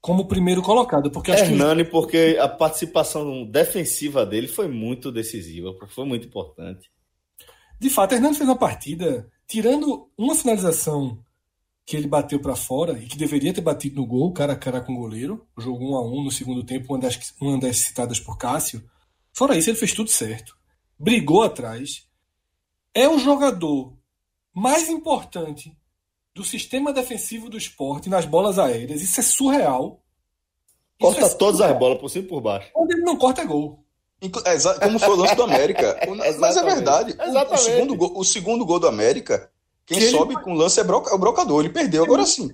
[0.00, 1.90] como primeiro colocado, porque Hernani, que...
[1.92, 6.90] porque a participação defensiva dele foi muito decisiva, foi muito importante.
[7.82, 11.18] De fato, Hernando fez uma partida, tirando uma finalização
[11.84, 14.80] que ele bateu para fora e que deveria ter batido no gol, cara a cara
[14.80, 18.20] com o goleiro, jogou 1 a 1 no segundo tempo, uma das, uma das citadas
[18.20, 18.88] por Cássio.
[19.32, 20.56] Fora isso, ele fez tudo certo.
[20.96, 22.06] Brigou atrás.
[22.94, 23.92] É o jogador
[24.54, 25.76] mais importante
[26.32, 29.02] do sistema defensivo do esporte nas bolas aéreas.
[29.02, 30.00] Isso é surreal.
[31.00, 31.38] Corta é surreal.
[31.38, 32.70] todas as bolas por cima e por baixo.
[32.76, 33.81] Onde ele não corta é gol.
[34.44, 35.98] É, como foi o lance do América.
[36.38, 37.16] Mas é verdade.
[37.18, 39.50] O, o, segundo gol, o segundo gol do América,
[39.84, 40.42] quem que sobe ele...
[40.42, 41.64] com o lance é, broca, é, o brocador.
[41.64, 42.48] Ele perdeu agora sim.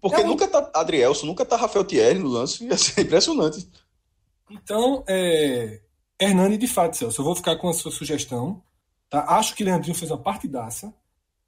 [0.00, 2.64] Porque é nunca tá Adrielson, nunca tá Rafael Thierry no lance.
[2.64, 3.68] Ia ser impressionante.
[4.50, 5.80] Então, é...
[6.20, 8.62] Hernani, de fato, Celso, eu vou ficar com a sua sugestão.
[9.08, 9.24] Tá?
[9.28, 10.92] Acho que Leandrinho fez uma partidaça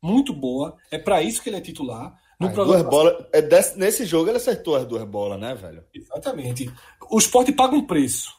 [0.00, 0.76] muito boa.
[0.90, 2.16] É para isso que ele é titular.
[2.38, 5.82] No duas bola, é desse, nesse jogo ele acertou as duas bolas, né, velho?
[5.94, 6.70] Exatamente.
[7.10, 8.36] O esporte paga um preço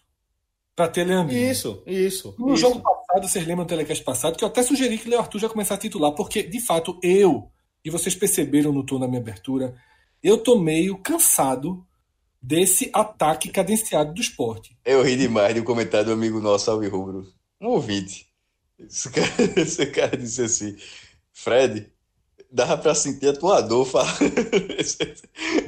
[0.77, 1.51] para ter Leandrinho.
[1.51, 2.35] Isso, isso.
[2.37, 2.57] No isso.
[2.57, 5.39] jogo passado, vocês lembram do telecast passado, que eu até sugeri que o Leo Arthur
[5.39, 7.49] já começasse a titular, porque, de fato, eu,
[7.83, 9.75] e vocês perceberam no tom da minha abertura,
[10.21, 11.83] eu tô meio cansado
[12.39, 14.77] desse ataque cadenciado do esporte.
[14.85, 17.27] Eu ri demais do comentário do amigo nosso, Alvi Rubro.
[17.59, 18.27] Um ouvinte.
[18.77, 20.77] Esse cara, esse cara disse assim,
[21.33, 21.91] Fred,
[22.51, 23.87] dava pra sentir a tua dor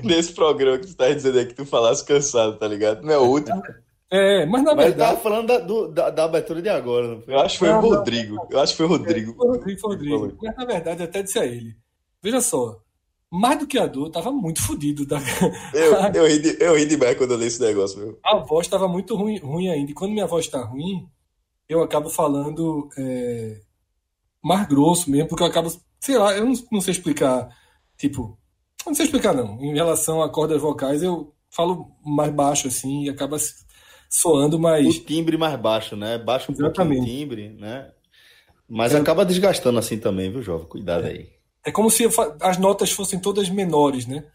[0.03, 3.01] nesse programa que tu tá dizendo aí que tu falasse cansado, tá ligado?
[3.01, 3.59] Não é o último.
[4.11, 5.11] É, mas na mas verdade.
[5.11, 7.33] Tava falando da, do, da, da, abertura de agora, não foi?
[7.33, 8.35] Eu acho que foi não, o Rodrigo.
[8.35, 9.31] Não, eu acho que foi o Rodrigo.
[9.31, 10.37] É, foi o Rodrigo, foi o Rodrigo.
[10.41, 11.77] Mas na verdade, eu até disse a ele.
[12.21, 12.81] Veja só,
[13.31, 15.05] mais do que a dor, tava muito fodido.
[15.05, 15.19] Da...
[15.73, 15.93] Eu,
[16.23, 18.19] eu, ri de, eu ri demais quando eu li esse negócio, meu.
[18.25, 19.91] A voz estava muito ruim, ruim ainda.
[19.91, 21.07] E quando minha voz está ruim,
[21.67, 23.61] eu acabo falando é,
[24.43, 25.71] mais grosso mesmo, porque eu acabo.
[25.99, 27.47] Sei lá, eu não, não sei explicar.
[27.95, 28.37] Tipo,
[28.85, 29.61] não sei explicar não.
[29.61, 33.37] Em relação a cordas vocais, eu falo mais baixo assim e acaba
[34.09, 34.87] soando mais.
[34.87, 36.17] O timbre mais baixo, né?
[36.17, 37.01] Baixa um Exatamente.
[37.01, 37.91] o timbre, né?
[38.67, 38.97] Mas é.
[38.97, 40.67] acaba desgastando assim também, viu, jovem?
[40.67, 41.11] Cuidado é.
[41.11, 41.29] aí.
[41.63, 42.05] É como se
[42.41, 44.25] as notas fossem todas menores, né?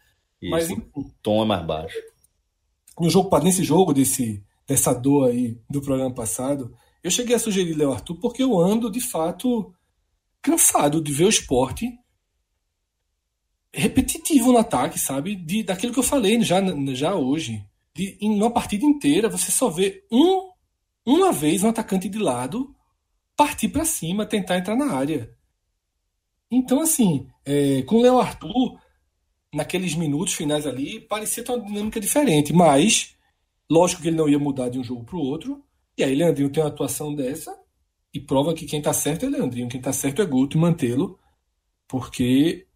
[0.41, 1.97] Isso, Mas enfim, o tom é mais baixo.
[2.99, 7.73] No jogo, nesse jogo desse, dessa dor aí do programa passado, eu cheguei a sugerir
[7.73, 9.73] Léo Arthur porque eu ando, de fato,
[10.41, 11.91] cansado de ver o esporte
[13.73, 15.35] repetitivo no ataque, sabe?
[15.35, 16.61] De, daquilo que eu falei já,
[16.93, 17.65] já hoje.
[17.95, 20.51] De, em uma partida inteira, você só vê um,
[21.05, 22.75] uma vez um atacante de lado
[23.35, 25.33] partir para cima, tentar entrar na área.
[26.49, 28.79] Então, assim, é, com o Léo Arthur,
[29.53, 33.15] naqueles minutos finais ali, parecia ter uma dinâmica diferente, mas
[33.69, 35.63] lógico que ele não ia mudar de um jogo para o outro.
[35.97, 37.57] E aí, Leandrinho tem uma atuação dessa
[38.13, 41.19] e prova que quem está certo é Leandrinho, quem está certo é Guto e mantê-lo,
[41.87, 42.67] porque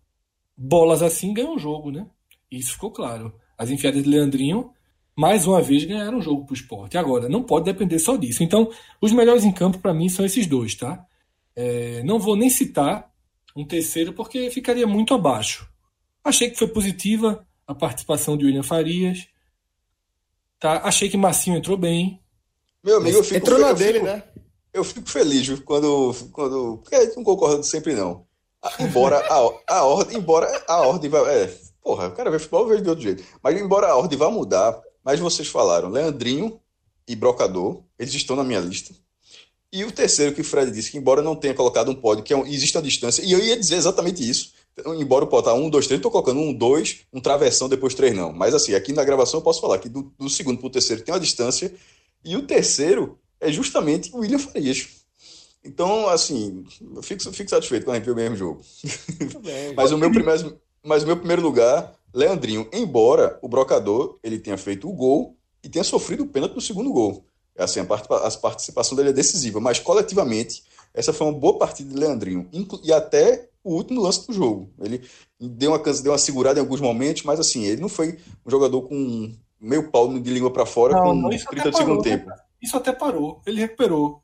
[0.58, 2.06] bolas assim ganham o jogo, né?
[2.52, 3.34] Isso ficou claro.
[3.58, 4.74] As enfiadas de Leandrinho,
[5.20, 6.98] mais uma vez, ganharam o jogo para o esporte.
[6.98, 8.42] Agora, não pode depender só disso.
[8.42, 11.06] Então, os melhores em campo, para mim, são esses dois, tá?
[11.54, 13.12] É, não vou nem citar
[13.54, 15.70] um terceiro, porque ficaria muito abaixo.
[16.24, 19.28] Achei que foi positiva a participação de William Farias.
[20.58, 20.84] Tá?
[20.86, 22.22] Achei que Massinho entrou bem.
[22.82, 24.24] Meu amigo, eu fico, entrou na dele, fico, né?
[24.74, 26.78] Eu fico feliz quando, quando.
[26.78, 28.26] Porque a gente não concorda sempre, não.
[28.80, 31.44] Embora a, a ordem, embora a ordem vai.
[31.44, 31.54] É,
[31.84, 33.24] porra, eu quero ver futebol, eu vejo de outro jeito.
[33.44, 36.60] Mas embora a ordem vá mudar, mas vocês falaram, Leandrinho
[37.08, 38.94] e Brocador, eles estão na minha lista.
[39.72, 42.32] E o terceiro que o Fred disse, que embora não tenha colocado um pódio, que
[42.32, 44.54] é um, existe uma distância, e eu ia dizer exatamente isso.
[44.74, 47.96] Então, embora o pódio tá um, dois, três, tô colocando um, dois, um travessão, depois
[47.96, 48.32] três não.
[48.32, 51.14] Mas assim, aqui na gravação eu posso falar que do, do segundo pro terceiro tem
[51.14, 51.74] uma distância,
[52.24, 54.88] e o terceiro é justamente o William Farias.
[55.64, 56.64] Então, assim,
[56.96, 58.62] eu fico, fico satisfeito quando a gente vê o mesmo jogo.
[59.76, 64.58] mas, o meu primeiro, mas o meu primeiro lugar, Leandrinho, embora o Brocador ele tenha
[64.58, 67.26] feito o gol e tenha sofrido o pênalti no segundo gol.
[67.58, 71.94] Assim, a, part, a participação dele é decisiva, mas coletivamente, essa foi uma boa partida
[71.94, 72.50] de Leandrinho.
[72.84, 74.72] E até o último lance do jogo.
[74.82, 75.02] Ele
[75.40, 78.82] deu uma, deu uma segurada em alguns momentos, mas assim, ele não foi um jogador
[78.84, 82.28] com meio pau de língua para fora não, com não, 30 de segundo tempo.
[82.28, 82.36] Né?
[82.62, 83.42] Isso até parou.
[83.46, 84.22] Ele recuperou.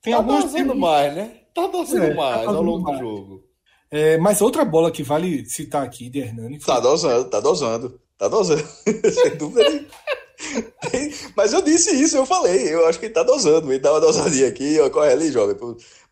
[0.00, 1.40] Tem tá alguns dosando mais, né?
[1.54, 2.98] Tá dosando é, tá mais tá ao longo mais.
[2.98, 3.47] do jogo.
[3.90, 6.60] É, mas outra bola que vale citar aqui de Hernani.
[6.60, 6.74] Foi...
[6.74, 8.00] Tá dosando, tá dosando.
[8.18, 8.62] Tá dosando.
[9.12, 9.86] Sem dúvida
[11.36, 12.72] Mas eu disse isso, eu falei.
[12.72, 13.72] Eu acho que ele tá dosando.
[13.72, 15.54] Ele dá uma dosadinha aqui, ó, corre ali, joga.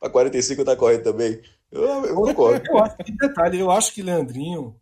[0.00, 1.40] Pra 45 tá correndo também.
[1.70, 2.64] Eu, eu concordo.
[2.68, 4.76] Eu acho que, detalhe, eu acho que Leandrinho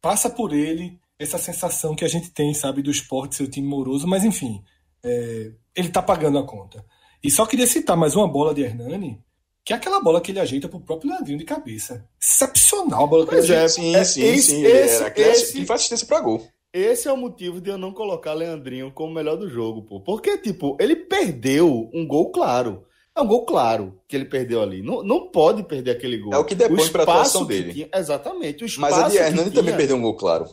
[0.00, 4.06] passa por ele essa sensação que a gente tem, sabe, do esporte, seu time moroso,
[4.06, 4.62] mas enfim,
[5.02, 6.84] é, ele tá pagando a conta.
[7.22, 9.20] E só queria citar mais uma bola de Hernani,
[9.68, 12.02] que é aquela bola que ele ajeita pro próprio Leandrinho de cabeça.
[12.18, 13.68] Excepcional a bola que ele ajeita.
[13.68, 14.64] Sim, sim, esse, sim.
[14.64, 16.48] Esse, era, esse, faz assistência pra gol.
[16.72, 20.00] Esse é o motivo de eu não colocar Leandrinho como melhor do jogo, pô.
[20.00, 22.86] Porque, tipo, ele perdeu um gol claro.
[23.14, 24.80] É um gol claro que ele perdeu ali.
[24.80, 26.32] Não, não pode perder aquele gol.
[26.32, 27.74] É o que depois para a atuação dele.
[27.74, 28.64] Tinha, exatamente.
[28.78, 30.46] mas a de Hernani também perdeu um gol claro.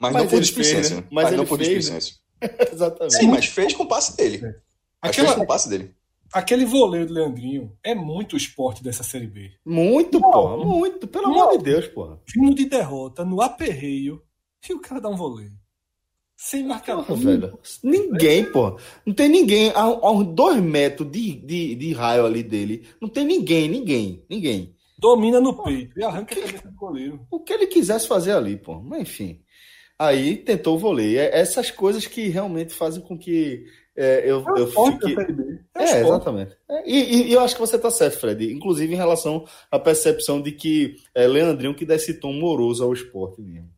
[0.00, 0.96] Mas, mas não por displicência.
[0.96, 1.04] Né?
[1.12, 2.16] Mas, mas não por displicência.
[2.72, 3.14] exatamente.
[3.14, 4.52] Sim, mas fez com o passe dele.
[5.00, 5.94] Aquela, fez com o passe dele.
[6.32, 9.50] Aquele voleio do Leandrinho é muito o esporte dessa Série B.
[9.64, 10.56] Muito, não, porra.
[10.58, 11.06] Muito.
[11.08, 12.20] Pelo não, amor de Deus, porra.
[12.28, 14.22] Filme de derrota, no aperreio,
[14.68, 15.52] e o cara dá um voleio.
[16.36, 17.58] Sem marcar porra, velho.
[17.82, 18.76] Ninguém, porra.
[19.04, 19.70] Não tem ninguém.
[19.70, 22.86] A, a uns dois metros de, de, de raio ali dele.
[23.00, 24.76] Não tem ninguém, ninguém, ninguém.
[24.98, 27.26] Domina no peito e arranca que, a cabeça do goleiro.
[27.30, 28.80] O que ele quisesse fazer ali, pô.
[28.80, 29.40] Mas enfim.
[29.98, 31.18] Aí tentou o voleio.
[31.18, 33.64] É essas coisas que realmente fazem com que
[33.98, 35.16] é, eu, é eu fique...
[35.74, 36.56] É, é exatamente.
[36.68, 38.52] É, e, e, eu acho que você está certo, Fred.
[38.52, 42.92] Inclusive em relação à percepção de que é Leandrinho que dá esse tom moroso ao
[42.92, 43.68] esporte mesmo.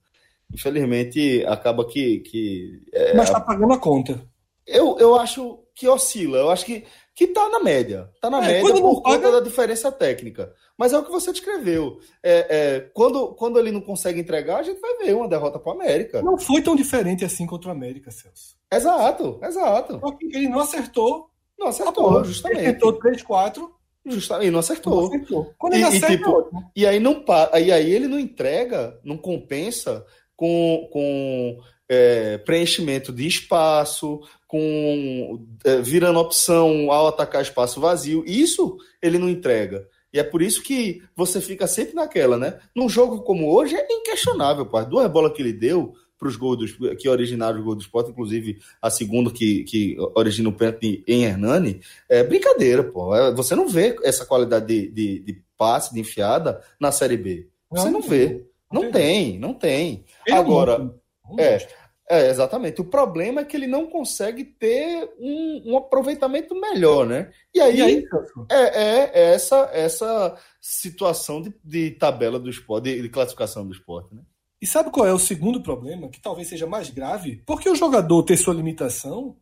[0.52, 2.20] Infelizmente, acaba que.
[2.20, 4.20] que é, Mas está pagando a conta.
[4.66, 6.38] Eu, eu acho que oscila.
[6.38, 8.10] Eu acho que, que tá na média.
[8.20, 9.16] Tá na é, média por paga...
[9.16, 10.52] conta da diferença técnica.
[10.76, 11.98] Mas é o que você descreveu.
[12.22, 15.72] É, é, quando, quando ele não consegue entregar, a gente vai ver uma derrota para
[15.72, 16.22] o América.
[16.22, 18.59] Não foi tão diferente assim contra o América, Celso.
[18.72, 20.00] Exato, exato.
[20.20, 21.28] Ele não acertou.
[21.58, 22.60] Não acertou, justamente.
[22.60, 23.74] Ele acertou 3, 4.
[24.06, 25.02] Justamente, e não acertou.
[25.02, 25.54] Não acertou.
[25.58, 27.22] Quando ele e, acerta, e, tipo, e aí não
[27.62, 30.04] e aí ele não entrega, não compensa
[30.34, 38.24] com, com é, preenchimento de espaço, com é, virando opção ao atacar espaço vazio.
[38.26, 39.86] Isso ele não entrega.
[40.12, 42.58] E é por isso que você fica sempre naquela, né?
[42.74, 44.68] Num jogo como hoje é inquestionável.
[44.72, 47.80] As duas bolas que ele deu para os gols dos, que originaram o gol do
[47.80, 53.16] esporte, inclusive a segunda que, que origina o pênalti em Hernani, é brincadeira, pô.
[53.16, 57.48] É, você não vê essa qualidade de, de, de passe, de enfiada na Série B.
[57.70, 58.44] Você não, não vê.
[58.70, 60.04] Não, não tem, não tem.
[60.30, 60.94] Agora,
[61.38, 61.66] é,
[62.10, 62.80] É, exatamente.
[62.80, 67.30] O problema é que ele não consegue ter um, um aproveitamento melhor, né?
[67.54, 68.04] E aí, e aí
[68.50, 73.72] é, é, é, essa, essa situação de, de tabela do esporte, de, de, classificação do
[73.72, 74.22] esporte, né?
[74.60, 77.42] E sabe qual é o segundo problema, que talvez seja mais grave?
[77.46, 79.36] Porque o jogador ter sua limitação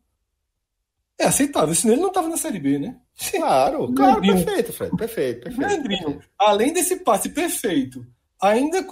[1.19, 2.97] é aceitável, senão ele não estava na Série B, né?
[3.31, 5.59] Claro, claro, perfeito, Fred, perfeito, perfeito.
[5.59, 8.05] Leandrinho, além desse passe perfeito,
[8.41, 8.85] ainda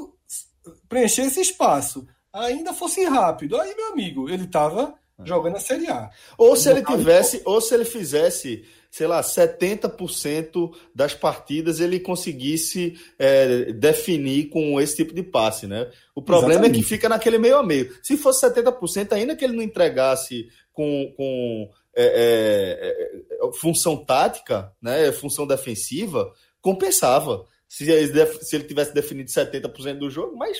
[0.89, 3.59] preencher esse espaço ainda fosse rápido.
[3.59, 6.09] Aí, meu amigo, ele estava jogando a Série A.
[6.37, 8.65] Ou se ele tivesse, ou se ele fizesse,
[8.97, 15.87] sei lá, 70% das partidas ele conseguisse é, definir com esse tipo de passe, né?
[16.15, 16.79] O problema Exatamente.
[16.79, 17.95] é que fica naquele meio a meio.
[18.01, 24.73] Se fosse 70%, ainda que ele não entregasse com, com é, é, é função tática,
[24.81, 27.45] né, função defensiva, compensava.
[27.67, 30.57] Se ele, se ele tivesse definido 70% do jogo, mas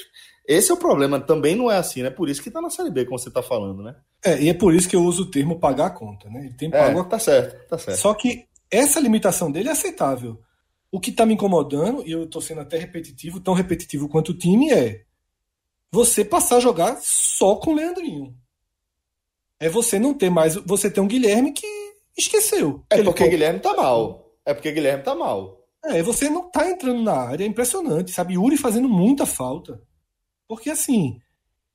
[0.48, 2.10] esse é o problema, também não é assim, né?
[2.10, 3.96] Por isso que tá na Série B, como você tá falando, né?
[4.24, 6.46] É, e é por isso que eu uso o termo pagar a conta, né?
[6.46, 7.00] Ele tem pago...
[7.00, 7.98] É, tá certo, tá certo.
[7.98, 10.42] Só que essa limitação dele é aceitável.
[10.92, 14.38] O que tá me incomodando, e eu tô sendo até repetitivo, tão repetitivo quanto o
[14.38, 15.04] time, é
[15.92, 18.36] você passar a jogar só com o Leandrinho.
[19.60, 20.56] É você não ter mais.
[20.56, 21.68] Você ter um Guilherme que
[22.18, 22.84] esqueceu.
[22.90, 24.34] É porque o Guilherme tá mal.
[24.46, 25.57] É porque Guilherme tá mal.
[25.88, 28.34] É, você não tá entrando na área, é impressionante, sabe?
[28.34, 29.82] Yuri fazendo muita falta.
[30.48, 31.20] Porque, assim,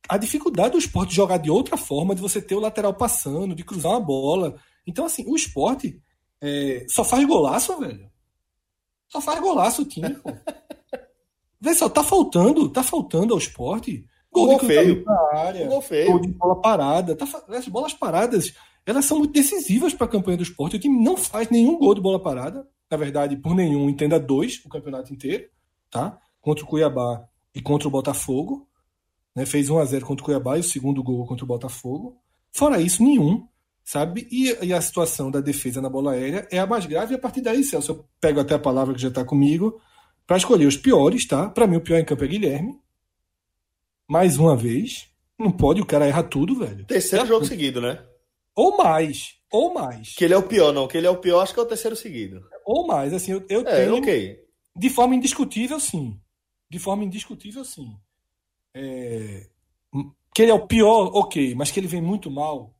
[0.08, 3.64] a dificuldade do esporte jogar de outra forma, de você ter o lateral passando, de
[3.64, 4.56] cruzar uma bola.
[4.86, 6.00] Então, assim, o esporte
[6.40, 8.10] é, só faz golaço, velho.
[9.08, 10.30] Só faz golaço o time, pô.
[11.60, 14.04] Vê só, tá faltando, tá faltando ao esporte.
[14.32, 15.04] Gol, gol feio.
[15.04, 16.10] Na área, gol feio.
[16.10, 17.14] Gol de bola parada.
[17.14, 18.52] Tá, as bolas paradas,
[18.84, 20.76] elas são muito decisivas para a campanha do esporte.
[20.76, 22.66] O time não faz nenhum gol de bola parada.
[22.92, 25.48] Na verdade, por nenhum, entenda dois o campeonato inteiro,
[25.90, 26.18] tá?
[26.42, 28.68] Contra o Cuiabá e contra o Botafogo.
[29.34, 29.46] Né?
[29.46, 32.18] Fez 1 a 0 contra o Cuiabá e o segundo gol contra o Botafogo.
[32.52, 33.48] Fora isso, nenhum.
[33.82, 34.28] Sabe?
[34.30, 37.14] E, e, a situação da defesa na bola aérea é a mais grave.
[37.14, 39.80] E a partir daí, Celso, eu pego até a palavra que já está comigo
[40.26, 41.48] para escolher os piores, tá?
[41.48, 42.78] Para mim, o pior em campo é Guilherme.
[44.06, 45.08] Mais uma vez.
[45.38, 46.84] Não pode, o cara erra tudo, velho.
[46.84, 47.48] Terceiro jogo tudo.
[47.48, 48.04] seguido, né?
[48.54, 49.34] Ou mais.
[49.50, 50.14] Ou mais.
[50.14, 50.88] Que ele é o pior, não.
[50.88, 52.42] Que ele é o pior, acho que é o terceiro seguido.
[52.64, 53.12] Ou mais.
[53.12, 53.96] Assim, eu, eu é, tenho.
[53.96, 54.38] ok.
[54.74, 56.18] De forma indiscutível, sim
[56.72, 57.94] de forma indiscutível, sim.
[58.74, 59.46] É,
[60.34, 62.74] que ele é o pior, ok, mas que ele vem muito mal,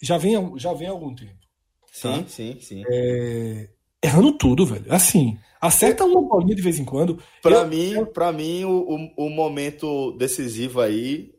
[0.00, 1.42] já vem, já vem há algum tempo.
[1.90, 2.28] Sim, tá?
[2.28, 2.84] sim, sim.
[2.88, 3.68] É,
[4.00, 4.84] errando tudo, velho.
[4.88, 7.20] Assim, acerta uma bolinha de vez em quando.
[7.42, 8.06] Para mim, eu...
[8.06, 11.34] para mim o, o, momento decisivo aí,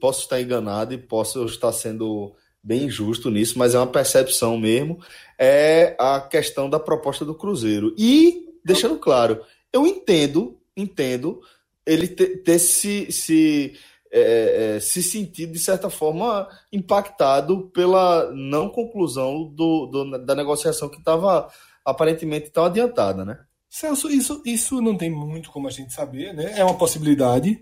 [0.00, 2.36] posso estar enganado e posso estar sendo
[2.68, 4.98] bem injusto nisso, mas é uma percepção mesmo,
[5.38, 7.94] é a questão da proposta do Cruzeiro.
[7.96, 9.40] E, deixando claro,
[9.72, 11.40] eu entendo entendo
[11.84, 13.74] ele ter, ter se, se,
[14.12, 20.88] é, é, se sentido, de certa forma, impactado pela não conclusão do, do da negociação
[20.88, 21.50] que estava
[21.84, 23.38] aparentemente tão adiantada, né?
[23.68, 26.58] Celso, isso, isso não tem muito como a gente saber, né?
[26.58, 27.60] É uma possibilidade.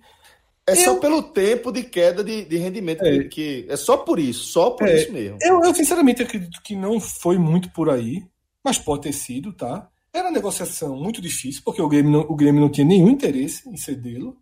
[0.69, 0.77] É eu...
[0.77, 3.25] só pelo tempo de queda de, de rendimento é.
[3.25, 4.97] Que, É só por isso, só por é.
[4.97, 5.39] isso mesmo.
[5.41, 8.27] Eu, eu, sinceramente, acredito que não foi muito por aí,
[8.64, 9.89] mas pode ter sido, tá?
[10.12, 13.69] Era uma negociação muito difícil, porque o Grêmio não, o Grêmio não tinha nenhum interesse
[13.69, 14.37] em cedê-lo,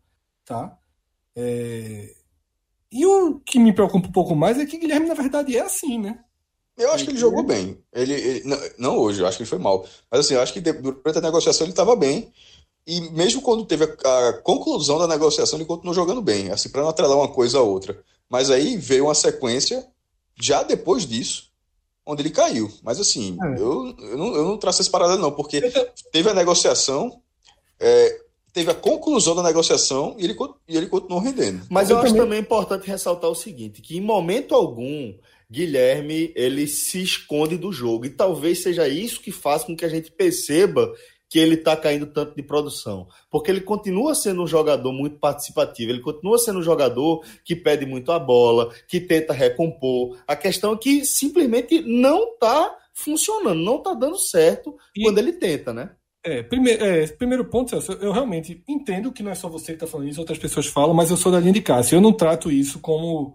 [0.44, 0.78] tá?
[1.36, 2.14] É...
[2.90, 5.98] E o que me preocupa um pouco mais é que Guilherme, na verdade, é assim,
[5.98, 6.20] né?
[6.76, 7.78] Eu acho que ele jogou bem.
[7.92, 9.86] Ele, ele não, não, hoje, eu acho que ele foi mal.
[10.10, 12.32] Mas assim, eu acho que durante a negociação ele estava bem.
[12.86, 16.82] E mesmo quando teve a, a, conclusão da negociação, ele continuou jogando bem, assim, para
[16.82, 17.98] não atrelar uma coisa a outra.
[18.28, 19.86] Mas aí veio uma sequência,
[20.38, 21.50] já depois disso,
[22.04, 22.70] onde ele caiu.
[22.82, 23.58] Mas assim, é.
[23.58, 25.62] eu, eu, não, eu não traço esse paralelo, não, porque
[26.12, 27.20] teve a negociação,
[27.80, 28.20] é,
[28.52, 30.36] teve a conclusão da negociação e ele,
[30.68, 31.66] e ele continuou rendendo.
[31.70, 32.22] Mas eu, eu acho também...
[32.22, 35.14] também importante ressaltar o seguinte: que em momento algum.
[35.50, 39.88] Guilherme ele se esconde do jogo e talvez seja isso que faz com que a
[39.88, 40.92] gente perceba
[41.34, 43.08] que ele está caindo tanto de produção.
[43.28, 47.84] Porque ele continua sendo um jogador muito participativo, ele continua sendo um jogador que pede
[47.84, 50.16] muito a bola, que tenta recompor.
[50.28, 55.02] A questão é que simplesmente não está funcionando, não está dando certo e...
[55.02, 55.90] quando ele tenta, né?
[56.22, 59.72] É, primeiro, é, primeiro ponto, Celso, eu realmente entendo que não é só você que
[59.72, 61.96] está falando isso, outras pessoas falam, mas eu sou da linha de Cássio.
[61.96, 63.34] Eu não trato isso como,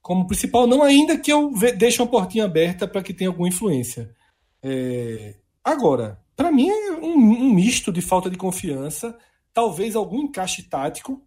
[0.00, 4.14] como principal, não ainda que eu deixe uma portinha aberta para que tenha alguma influência.
[4.62, 9.16] É, agora, para mim é um, um, misto de falta de confiança,
[9.52, 11.22] talvez algum encaixe tático,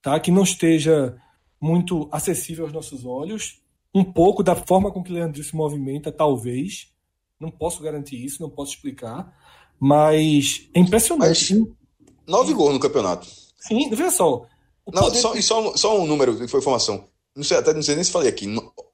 [0.00, 0.18] tá?
[0.18, 1.16] que não esteja
[1.60, 3.60] muito acessível aos nossos olhos,
[3.94, 6.92] um pouco da forma com que o Leandro se movimenta, talvez.
[7.40, 9.34] Não posso garantir isso, não posso explicar,
[9.78, 11.54] mas é impressionante.
[11.54, 11.68] Mas
[12.26, 13.26] nove gols no campeonato.
[13.58, 14.46] Sim, veja só.
[14.92, 15.42] Não, só, de...
[15.42, 17.08] só, só um número de informação.
[17.36, 18.46] Não sei, até não sei nem se falei aqui,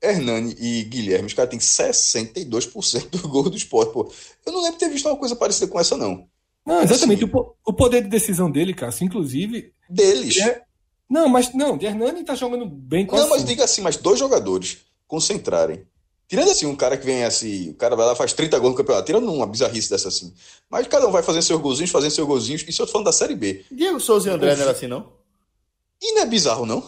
[0.02, 4.12] Hernani e Guilherme, os caras têm 62% do gol do esporte, pô.
[4.44, 6.26] Eu não lembro de ter visto uma coisa parecida com essa, não.
[6.66, 7.24] Não, exatamente.
[7.24, 9.72] Assim, o, o, poder de decisão dele, Cássio, inclusive.
[9.88, 10.38] Deles.
[10.38, 10.62] É...
[11.08, 14.18] Não, mas não, de Hernani tá jogando bem com Não, mas diga assim, mas dois
[14.18, 15.86] jogadores concentrarem.
[16.26, 18.76] Tirando assim, um cara que vem assim, o cara vai lá faz 30 gols no
[18.76, 20.32] campeonato, tirando uma bizarrice dessa assim.
[20.70, 22.64] Mas cada um vai fazendo seus golzinhos, fazendo seus golzinhos.
[22.66, 23.64] Isso eu tô falando da Série B.
[23.70, 25.12] Diego Souza e André não era assim, não?
[26.00, 26.82] E não é bizarro, não?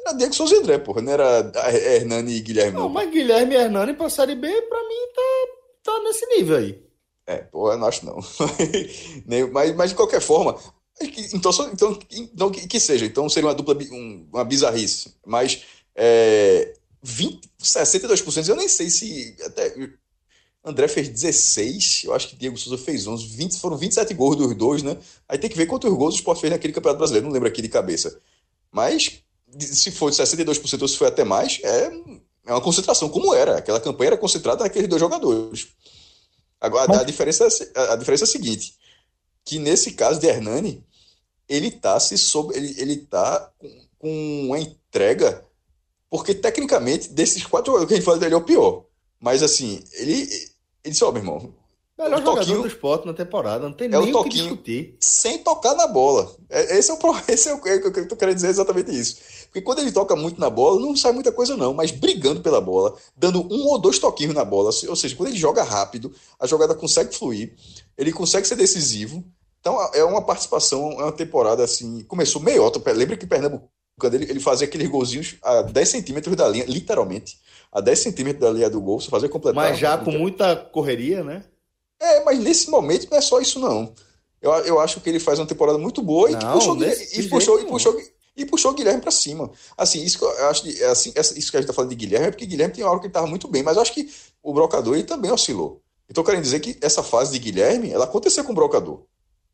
[0.00, 1.02] Era Diego Souza e André, porra.
[1.02, 2.82] Não era Hernani e Guilherme, não.
[2.82, 6.82] Não, mas Guilherme e Hernani pra Série B, pra mim, tá, tá nesse nível aí.
[7.26, 8.18] É, porra, eu não acho não.
[9.52, 10.58] mas, mas de qualquer forma,
[11.00, 13.06] então, então, então que, que seja.
[13.06, 13.76] Então seria uma dupla,
[14.32, 15.14] uma bizarrice.
[15.24, 15.62] Mas
[15.94, 19.36] é, 20, 62%, eu nem sei se.
[19.44, 19.74] Até,
[20.64, 24.54] André fez 16, eu acho que Diego Souza fez 11, 20, foram 27 gols dos
[24.54, 24.96] dois, né?
[25.28, 27.62] Aí tem que ver quantos gols o Sport fez naquele Campeonato Brasileiro, não lembro aqui
[27.62, 28.20] de cabeça.
[28.70, 29.22] Mas
[29.58, 31.90] se for de 62% ou se foi até mais, é,
[32.46, 33.58] é uma concentração, como era.
[33.58, 35.68] Aquela campanha era concentrada naqueles dois jogadores.
[36.60, 37.00] Agora, Mas...
[37.00, 38.74] a, diferença, é a diferença é a seguinte:
[39.44, 40.84] que nesse caso de Hernani,
[41.48, 45.48] ele tá se sob, ele, ele tá com, com uma entrega
[46.10, 48.84] porque, tecnicamente, desses quatro jogadores que a gente fala dele é o pior.
[49.20, 50.52] Mas, assim, ele, ele
[50.84, 51.54] disse, ó, oh, meu irmão.
[51.98, 54.96] Melhor jogador toquinho, do esporte na temporada, não tem é nem o, que discutir.
[55.00, 56.32] Sem tocar na bola.
[56.48, 59.16] É, esse é o, esse é o que eu tô querendo dizer exatamente isso.
[59.46, 61.74] Porque quando ele toca muito na bola, não sai muita coisa, não.
[61.74, 64.70] Mas brigando pela bola, dando um ou dois toquinhos na bola.
[64.88, 67.54] Ou seja, quando ele joga rápido, a jogada consegue fluir,
[67.96, 69.24] ele consegue ser decisivo.
[69.60, 72.04] Então é uma participação, é uma temporada assim.
[72.04, 72.80] Começou meiota.
[72.92, 73.68] Lembra que Pernambuco
[73.98, 77.38] quando ele, ele fazia aqueles golzinhos a 10 centímetros da linha, literalmente,
[77.72, 79.70] a 10 centímetros da linha do gol, você fazia completar.
[79.70, 81.42] Mas já com muita correria, né?
[82.00, 83.92] É, mas nesse momento não é só isso, não.
[84.40, 87.60] Eu, eu acho que ele faz uma temporada muito boa não, e, puxou, e, puxou,
[87.60, 88.00] e, puxou,
[88.36, 89.50] e puxou o Guilherme para cima.
[89.76, 92.28] Assim, isso que eu acho que, assim, isso que a gente tá falando de Guilherme
[92.28, 94.08] é porque Guilherme tem uma hora que ele tava muito bem, mas eu acho que
[94.42, 95.82] o brocador ele também oscilou.
[96.08, 99.02] Então, querendo dizer que essa fase de Guilherme, ela aconteceu com o brocador.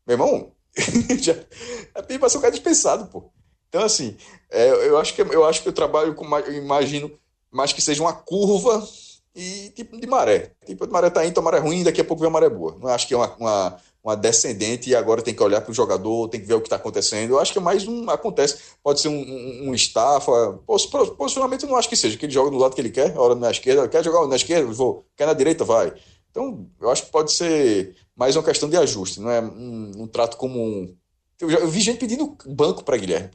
[0.05, 0.51] Meu irmão,
[1.19, 3.29] já, é ser um cara dispensado, pô.
[3.67, 4.15] Então, assim,
[4.51, 7.11] é, eu, acho que, eu acho que eu trabalho com, eu imagino,
[7.51, 8.87] mais que seja uma curva
[9.35, 10.51] e tipo de maré.
[10.65, 12.77] Tipo, a maré tá indo, a maré ruim, daqui a pouco vem a maré boa.
[12.79, 15.73] Não acho que é uma, uma, uma descendente e agora tem que olhar para o
[15.73, 17.31] jogador, tem que ver o que está acontecendo.
[17.31, 18.09] Eu acho que é mais um.
[18.09, 20.59] Acontece, pode ser um, um, um estafa.
[21.17, 23.35] Posicionamento eu não acho que seja, que ele joga do lado que ele quer, hora
[23.35, 25.93] na esquerda, quer jogar na esquerda, vou, quer na direita, vai.
[26.31, 30.07] Então, eu acho que pode ser mais uma questão de ajuste, não é um, um
[30.07, 30.95] trato comum.
[31.39, 33.31] Eu, já, eu vi gente pedindo banco para Guilherme.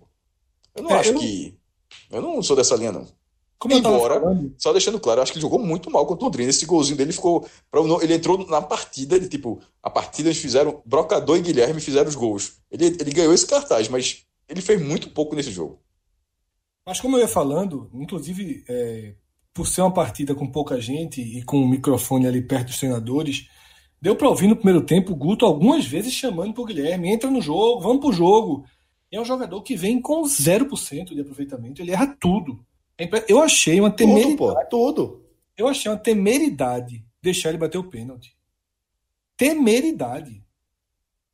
[0.74, 1.18] Eu não é, acho eu...
[1.18, 1.58] que.
[2.10, 3.06] Eu não sou dessa linha, não.
[3.60, 4.22] Como Embora,
[4.56, 6.48] só deixando claro, eu acho que ele jogou muito mal contra o Londrina.
[6.48, 7.46] Esse golzinho dele ficou.
[8.00, 10.82] Ele entrou na partida, ele, tipo, a partida eles fizeram.
[10.86, 12.54] Brocador e Guilherme fizeram os gols.
[12.70, 15.78] Ele, ele ganhou esse cartaz, mas ele fez muito pouco nesse jogo.
[16.86, 19.12] Mas como eu ia falando, inclusive, é,
[19.52, 23.46] por ser uma partida com pouca gente e com o microfone ali perto dos treinadores,
[24.00, 27.42] deu para ouvir no primeiro tempo o Guto algumas vezes chamando pro Guilherme: entra no
[27.42, 28.64] jogo, vamos pro jogo
[29.12, 32.64] é um jogador que vem com 0% de aproveitamento, ele erra tudo.
[33.00, 34.36] É eu achei uma temeridade.
[34.36, 35.24] Tudo, pô, tudo.
[35.56, 38.36] Eu achei uma temeridade deixar ele bater o pênalti.
[39.36, 40.44] Temeridade.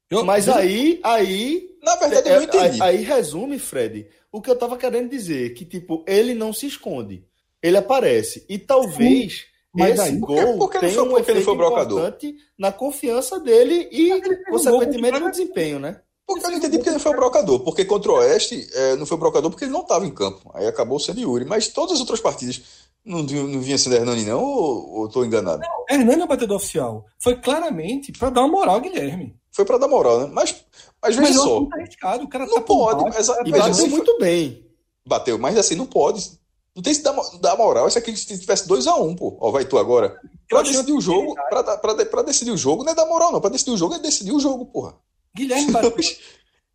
[0.08, 1.76] Eu, Mas aí, aí.
[1.82, 2.82] Na verdade, eu não entendi.
[2.82, 6.66] Aí, aí, resume, Fred, o que eu tava querendo dizer: que, tipo, ele não se
[6.66, 7.24] esconde.
[7.60, 8.46] Ele aparece.
[8.48, 9.46] E talvez.
[9.74, 14.10] Mas esse aí, gol porque, porque tenha um efeito importante na confiança dele e,
[14.48, 16.00] consequentemente, no desempenho, né?
[16.26, 17.60] Porque eu não entendi porque ele foi o brocador.
[17.60, 20.50] Porque contra o Oeste é, não foi o brocador porque ele não estava em campo.
[20.54, 21.44] Aí acabou sendo Yuri.
[21.44, 22.62] Mas todas as outras partidas
[23.04, 24.42] não, não vinha sendo Hernani, não?
[24.42, 25.60] Ou estou enganado?
[25.60, 27.06] Não, Hernani é o batedor oficial.
[27.20, 29.36] Foi claramente para dar uma moral ao Guilherme.
[29.52, 30.30] Foi para dar moral, né?
[30.32, 30.54] Mas,
[31.00, 31.64] mas veja mas só.
[31.64, 33.04] Tá arriscado, o cara não tá pode.
[33.04, 34.66] Baixo, mas, e bateu assim, muito bem.
[35.06, 36.32] Bateu, mas assim, não pode.
[36.74, 37.88] Não tem se dar, dar moral.
[37.88, 39.34] Se aqui se tivesse 2x1, um, pô.
[39.40, 40.20] Ó, vai tu agora.
[40.48, 43.40] Pra decidir o jogo, pra, pra, pra, decidir o jogo, não é dar moral, não.
[43.40, 44.94] Pra decidir o jogo é decidir o jogo, porra.
[45.36, 45.94] Guilherme bateu,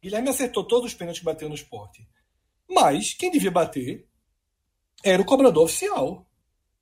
[0.02, 2.08] Guilherme acertou todos os pênaltis que bateu no esporte.
[2.70, 4.08] Mas quem devia bater
[5.04, 6.26] era o cobrador oficial.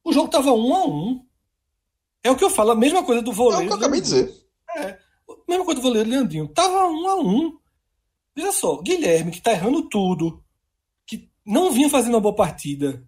[0.03, 1.25] O jogo estava um a um.
[2.23, 3.61] É o que eu falo, a mesma coisa do vôlei.
[3.61, 4.45] É o que eu acabei de dizer.
[4.75, 4.83] É,
[5.29, 6.47] a mesma coisa do vôlei Leandrinho.
[6.49, 7.57] Tava um a um.
[8.35, 10.43] Veja só, Guilherme, que tá errando tudo,
[11.05, 13.05] que não vinha fazendo uma boa partida,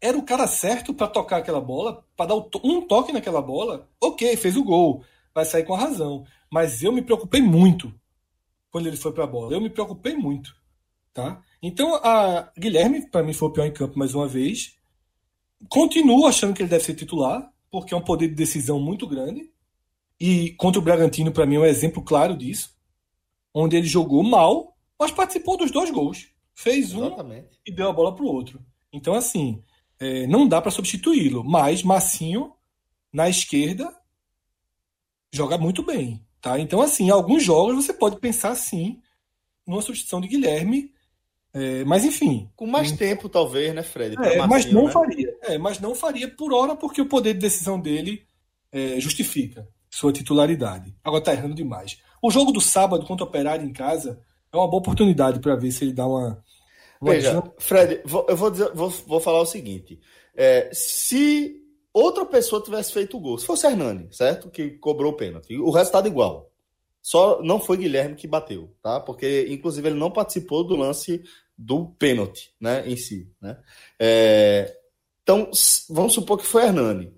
[0.00, 3.88] era o cara certo para tocar aquela bola, para dar um toque naquela bola.
[4.00, 5.04] Ok, fez o gol,
[5.34, 6.24] vai sair com a razão.
[6.50, 7.92] Mas eu me preocupei muito
[8.70, 9.52] quando ele foi para a bola.
[9.52, 10.54] Eu me preocupei muito,
[11.12, 11.42] tá?
[11.62, 14.76] Então, a Guilherme, para mim, foi o pior em campo mais uma vez.
[15.68, 19.50] Continuo achando que ele deve ser titular, porque é um poder de decisão muito grande.
[20.20, 22.70] E contra o Bragantino, para mim, é um exemplo claro disso.
[23.52, 26.28] Onde ele jogou mal, mas participou dos dois gols.
[26.54, 27.58] Fez um Exatamente.
[27.66, 28.60] e deu a bola para o outro.
[28.92, 29.62] Então, assim,
[29.98, 31.42] é, não dá para substituí-lo.
[31.42, 32.52] Mas Massinho,
[33.12, 33.94] na esquerda,
[35.36, 36.24] joga muito bem.
[36.40, 36.58] Tá?
[36.58, 39.00] Então, assim, em alguns jogos você pode pensar sim
[39.66, 40.92] numa substituição de Guilherme.
[41.52, 42.50] É, mas enfim.
[42.56, 44.16] Com mais tempo, talvez, né, Fred?
[44.22, 44.92] É, mas não né?
[44.92, 45.36] faria.
[45.42, 48.26] É, mas não faria por hora, porque o poder de decisão dele
[48.72, 50.94] é, justifica sua titularidade.
[51.04, 51.98] Agora tá errando demais.
[52.20, 54.20] O jogo do sábado contra o Operário em casa
[54.52, 56.42] é uma boa oportunidade para ver se ele dá uma.
[57.00, 60.00] uma Veja, Fred, eu vou, dizer, vou, vou falar o seguinte:
[60.36, 61.63] é, se
[61.94, 64.50] outra pessoa tivesse feito o gol, se fosse Hernani, certo?
[64.50, 66.50] Que cobrou o pênalti, o resultado igual.
[67.00, 68.98] Só não foi Guilherme que bateu, tá?
[68.98, 71.22] Porque, inclusive, ele não participou do lance
[71.56, 73.56] do pênalti, né, em si, né?
[74.00, 74.76] É,
[75.22, 75.50] então,
[75.88, 77.14] vamos supor que foi Hernani.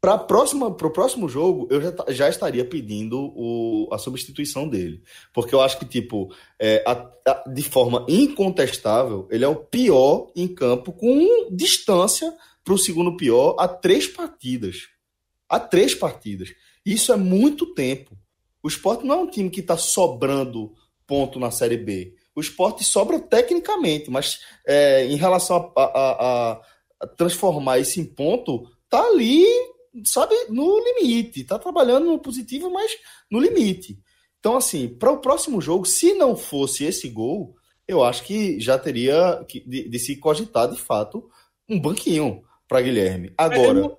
[0.00, 5.02] Para o próximo jogo, eu já, já estaria pedindo o, a substituição dele.
[5.34, 6.92] Porque eu acho que, tipo, é, a,
[7.26, 12.32] a, de forma incontestável, ele é o pior em campo, com distância
[12.66, 14.88] para o segundo pior há três partidas.
[15.48, 16.52] Há três partidas.
[16.84, 18.18] Isso é muito tempo.
[18.60, 20.74] O esporte não é um time que está sobrando
[21.06, 22.16] ponto na Série B.
[22.34, 26.60] O esporte sobra tecnicamente, mas é, em relação a, a,
[27.00, 29.46] a transformar isso em ponto, tá ali
[30.04, 31.44] sabe, no limite.
[31.44, 32.90] Tá trabalhando no positivo, mas
[33.30, 33.96] no limite.
[34.40, 37.54] Então, assim, para o próximo jogo, se não fosse esse gol,
[37.86, 41.30] eu acho que já teria de, de se cogitar, de fato,
[41.68, 43.32] um banquinho para Guilherme.
[43.36, 43.94] Agora,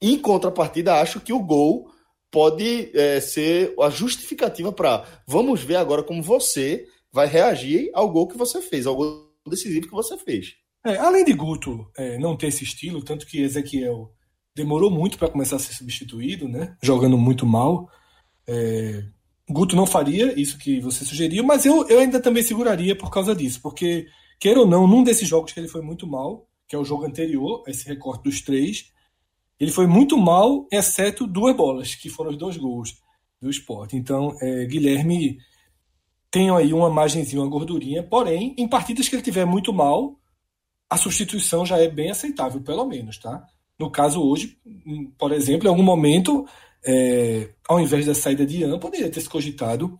[0.00, 1.90] em contrapartida, acho que o gol
[2.30, 8.28] pode é, ser a justificativa para vamos ver agora como você vai reagir ao gol
[8.28, 10.54] que você fez, ao gol decisivo que você fez.
[10.84, 14.12] É, além de Guto é, não ter esse estilo, tanto que Ezequiel
[14.54, 16.76] demorou muito para começar a ser substituído, né?
[16.82, 17.90] Jogando muito mal.
[18.48, 19.04] É...
[19.48, 23.34] Guto não faria isso que você sugeriu, mas eu, eu ainda também seguraria por causa
[23.34, 24.06] disso, porque,
[24.40, 27.04] queira ou não, num desses jogos que ele foi muito mal, que é o jogo
[27.04, 28.92] anterior, esse recorte dos três,
[29.58, 33.00] ele foi muito mal, exceto duas bolas, que foram os dois gols
[33.40, 33.96] do esporte.
[33.96, 35.38] Então, é, Guilherme
[36.30, 40.18] tem aí uma margenzinha, uma gordurinha, porém, em partidas que ele tiver muito mal,
[40.88, 43.46] a substituição já é bem aceitável, pelo menos, tá?
[43.78, 44.58] No caso, hoje,
[45.18, 46.46] por exemplo, em algum momento,
[46.84, 49.98] é, ao invés da saída de Ian, poderia ter se cogitado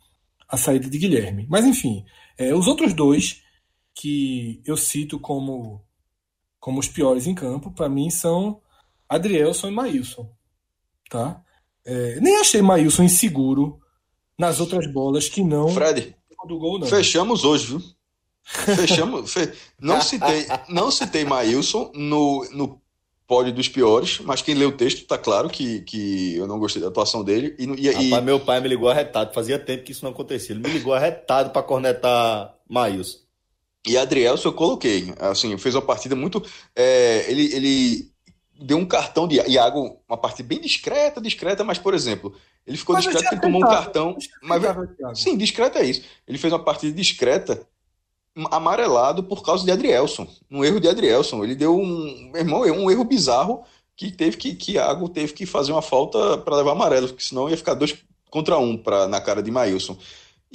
[0.48, 1.46] a saída de Guilherme.
[1.48, 2.04] Mas, enfim,
[2.38, 3.42] é, os outros dois
[3.94, 5.82] que eu cito como,
[6.66, 8.60] como os piores em campo, para mim, são
[9.08, 10.28] Adrielson e Maílson.
[11.08, 11.40] Tá?
[11.84, 13.78] É, nem achei Maílson inseguro
[14.36, 15.68] nas outras bolas que não.
[15.68, 16.88] Fred, do gol, não.
[16.88, 17.82] fechamos hoje, viu?
[18.42, 19.32] Fechamos.
[19.32, 19.52] fe...
[19.80, 22.82] Não citei, não citei Maílson no, no
[23.28, 26.82] pódio dos piores, mas quem lê o texto tá claro que, que eu não gostei
[26.82, 27.54] da atuação dele.
[27.60, 28.26] E, e, Rapaz, e...
[28.26, 30.52] meu pai me ligou arretado, fazia tempo que isso não acontecia.
[30.52, 33.24] Ele me ligou arretado para cornetar Maílson.
[33.87, 36.45] E Adrielson eu coloquei, assim, fez uma partida muito.
[36.74, 38.11] É, ele, ele
[38.61, 42.34] deu um cartão de Iago, uma partida bem discreta, discreta, mas, por exemplo,
[42.66, 44.16] ele ficou mas discreto porque tomou um cartão.
[44.43, 44.62] Mas,
[45.14, 46.03] sim, discreto é isso.
[46.26, 47.66] Ele fez uma partida discreta
[48.51, 51.45] amarelado por causa de Adrielson, um erro de Adrielson.
[51.45, 53.62] Ele deu um, meu irmão, um erro bizarro
[53.97, 57.49] que teve que que Iago teve que fazer uma falta para levar amarelo, porque senão
[57.49, 57.97] ia ficar dois
[58.30, 59.97] contra um pra, na cara de Maílson.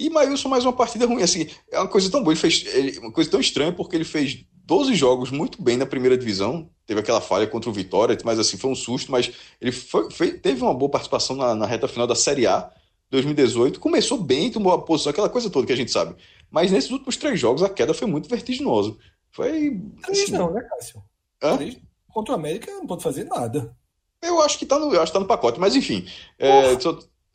[0.01, 2.97] E Maílson mais uma partida ruim, assim, é uma coisa tão boa, ele fez ele,
[2.97, 6.99] uma coisa tão estranha porque ele fez 12 jogos muito bem na primeira divisão, teve
[6.99, 9.31] aquela falha contra o Vitória, mas assim, foi um susto, mas
[9.61, 12.71] ele foi, foi, teve uma boa participação na, na reta final da Série A
[13.11, 16.15] 2018, começou bem, tomou a posição, aquela coisa toda que a gente sabe.
[16.49, 18.95] Mas nesses últimos três jogos a queda foi muito vertiginosa.
[19.29, 19.79] Foi.
[20.01, 21.03] Três assim, não, né, Cássio?
[21.43, 21.57] Hã?
[21.57, 21.77] Três
[22.11, 23.75] contra o América não pode fazer nada.
[24.21, 26.07] Eu acho que tá no, eu acho que tá no pacote, mas enfim.
[26.37, 26.89] É, só,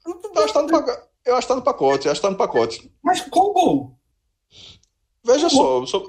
[0.04, 2.30] eu, acho que tá no, eu acho que tá no pacote, eu acho que tá
[2.30, 2.90] no pacote.
[3.02, 3.98] Mas qual gol?
[5.24, 5.84] Veja só.
[5.84, 6.02] só...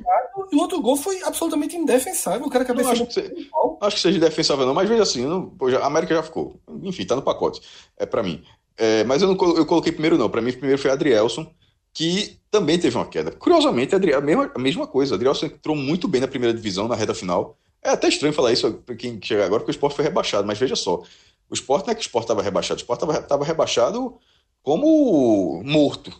[0.51, 2.45] E o outro gol foi absolutamente indefensável.
[2.45, 2.91] O cara cabeça.
[2.91, 3.49] Acho, que
[3.81, 5.51] acho que seja indefensável, não, mas veja assim, não,
[5.81, 6.59] a América já ficou.
[6.83, 7.61] Enfim, tá no pacote.
[7.97, 8.43] É para mim.
[8.77, 10.29] É, mas eu não eu coloquei primeiro, não.
[10.29, 11.51] Para mim, primeiro foi Adrielson
[11.97, 13.31] que também teve uma queda.
[13.31, 15.15] Curiosamente, a mesma, a mesma coisa.
[15.15, 17.57] Adrielson entrou muito bem na primeira divisão, na reta final.
[17.81, 20.59] É até estranho falar isso para quem chega agora, porque o esporte foi rebaixado, mas
[20.59, 21.01] veja só.
[21.49, 24.19] O esporte não é que o esporte estava rebaixado, o esporte estava rebaixado
[24.67, 26.11] como morto.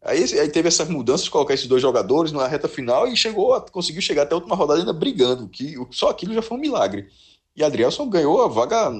[0.00, 4.00] Aí, aí, teve essas mudanças, colocar esses dois jogadores na reta final e chegou, conseguiu
[4.00, 7.10] chegar até a última rodada ainda brigando, que só aquilo já foi um milagre.
[7.54, 8.90] E Adrielson ganhou a vaga,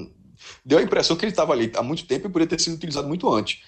[0.63, 3.07] deu a impressão que ele estava ali há muito tempo e poderia ter sido utilizado
[3.07, 3.63] muito antes.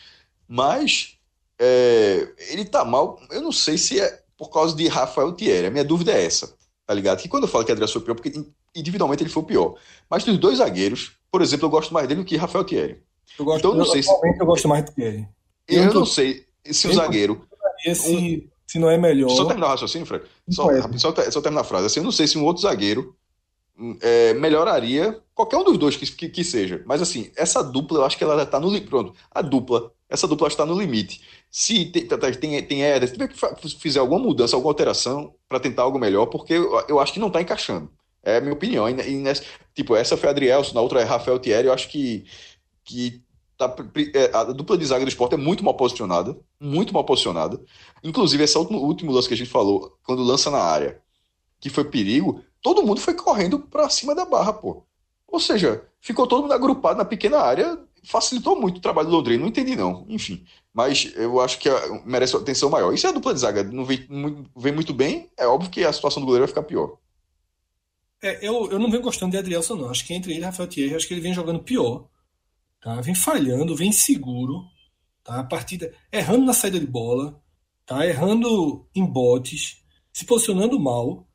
[0.47, 1.17] Mas
[1.57, 3.19] é, ele tá mal.
[3.31, 5.65] Eu não sei se é por causa de Rafael Thierry.
[5.65, 6.55] A minha dúvida é essa,
[6.85, 7.19] tá ligado?
[7.19, 8.45] Que quando eu falo que Adriano foi pior, porque
[8.75, 9.75] individualmente ele foi o pior.
[10.07, 13.03] Mas dos dois zagueiros, por exemplo, eu gosto mais dele do que Rafael Thierry.
[13.37, 14.09] Eu gosto, então, não sei se...
[14.39, 15.27] eu gosto mais do Thierry.
[15.67, 17.47] Eu, eu não sei se o zagueiro.
[17.93, 19.29] Se, se não é melhor.
[19.29, 20.25] Só terminar o raciocínio, Fred.
[20.49, 20.67] Só,
[20.97, 21.87] só, só terminar a frase.
[21.87, 23.15] Assim, eu não sei se um outro zagueiro
[24.01, 26.81] é, melhoraria qualquer um dos dois que, que, que, seja.
[26.85, 29.13] Mas assim, essa dupla, eu acho que ela já tá no pronto.
[29.29, 31.21] A dupla, essa dupla está no limite.
[31.51, 35.83] Se tem, tem, tem Éder, se tiver que fizer alguma mudança, alguma alteração para tentar
[35.83, 37.89] algo melhor, porque eu, eu acho que não está encaixando.
[38.23, 38.89] É a minha opinião.
[38.89, 41.89] E, e nessa, tipo, essa foi a Adrielson, na outra é Rafael Thierry, eu acho
[41.89, 42.25] que,
[42.85, 43.21] que
[43.57, 43.73] tá,
[44.13, 47.59] é, a dupla de zaga do esporte é muito mal posicionada, muito mal posicionada.
[48.03, 51.01] Inclusive, esse último, último lance que a gente falou, quando lança na área,
[51.59, 54.85] que foi perigo, todo mundo foi correndo para cima da barra, pô.
[55.27, 59.41] Ou seja, ficou todo mundo agrupado na pequena área, facilitou muito o trabalho do Londrina,
[59.41, 60.45] não entendi não, enfim.
[60.73, 61.69] Mas eu acho que
[62.05, 62.93] merece atenção maior.
[62.93, 64.05] E se a dupla de zaga não vem,
[64.55, 66.97] vem, muito bem, é óbvio que a situação do goleiro vai ficar pior.
[68.21, 69.89] É, eu, eu não venho gostando de Adrielson, não.
[69.89, 72.05] Acho que entre ele e Rafael Thierry, acho que ele vem jogando pior.
[72.85, 73.01] Tá?
[73.01, 74.63] Vem falhando, vem seguro.
[75.23, 75.39] Tá?
[75.39, 77.41] A partida errando na saída de bola,
[77.83, 78.05] tá?
[78.05, 79.83] errando em botes,
[80.13, 81.27] se posicionando mal.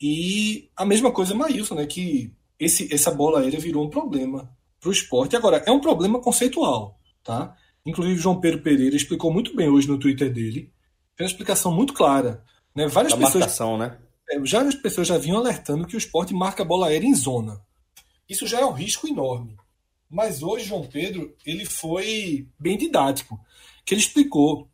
[0.00, 1.86] E a mesma coisa Maílson, né?
[1.86, 5.34] Que esse, essa bola aérea virou um problema para o esporte.
[5.34, 7.56] Agora, é um problema conceitual, tá?
[7.84, 10.72] Inclusive, João Pedro Pereira explicou muito bem hoje no Twitter dele.
[11.16, 12.44] Fez uma explicação muito clara.
[12.76, 12.86] Né?
[12.86, 13.40] Várias da pessoas.
[13.40, 13.98] Marcação, né?
[14.30, 17.60] É, várias pessoas já vinham alertando que o esporte marca a bola aérea em zona.
[18.28, 19.56] Isso já é um risco enorme.
[20.10, 23.38] Mas hoje, João Pedro, ele foi bem didático.
[23.84, 24.68] Que ele explicou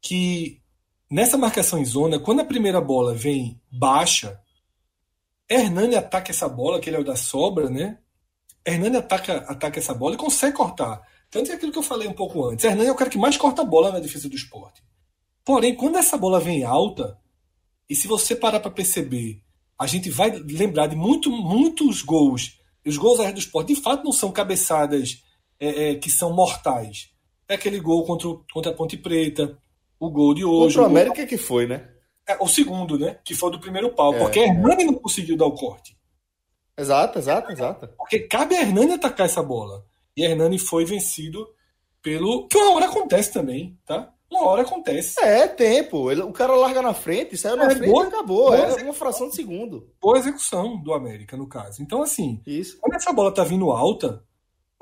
[0.00, 0.62] que
[1.10, 4.40] nessa marcação em zona, quando a primeira bola vem baixa,
[5.50, 7.98] Hernani ataca essa bola, que ele é o da sobra, né?
[8.64, 11.02] Hernani ataca, ataca essa bola e consegue cortar.
[11.30, 12.64] Tanto é aquilo que eu falei um pouco antes.
[12.64, 14.82] Hernani é o cara que mais corta a bola na defesa do esporte.
[15.44, 17.18] Porém, quando essa bola vem alta,
[17.88, 19.42] e se você parar para perceber,
[19.78, 22.60] a gente vai lembrar de muito, muitos gols.
[22.86, 25.22] Os gols do esporte, de fato, não são cabeçadas
[25.58, 27.10] é, é, que são mortais.
[27.48, 29.58] É aquele gol contra, contra a Ponte Preta,
[29.98, 30.76] o gol de hoje.
[30.76, 31.88] Contra o América que foi, né?
[32.28, 33.18] É, o segundo, né?
[33.24, 34.14] Que foi do primeiro pau.
[34.14, 35.96] É, porque a Hernani não conseguiu dar o corte.
[36.78, 37.88] Exato, exato, exato.
[37.96, 39.84] Porque cabe a Hernani atacar essa bola.
[40.16, 41.46] E a Hernani foi vencido
[42.02, 42.46] pelo.
[42.48, 44.12] Que uma hora acontece também, tá?
[44.30, 45.22] Uma hora acontece.
[45.22, 46.10] É, tempo.
[46.10, 48.54] Ele, o cara larga na frente, saiu na é, frente boa, e acabou.
[48.54, 49.88] É uma fração de segundo.
[50.00, 51.82] Boa execução do América, no caso.
[51.82, 52.78] Então, assim, Isso.
[52.80, 54.22] quando essa bola tá vindo alta,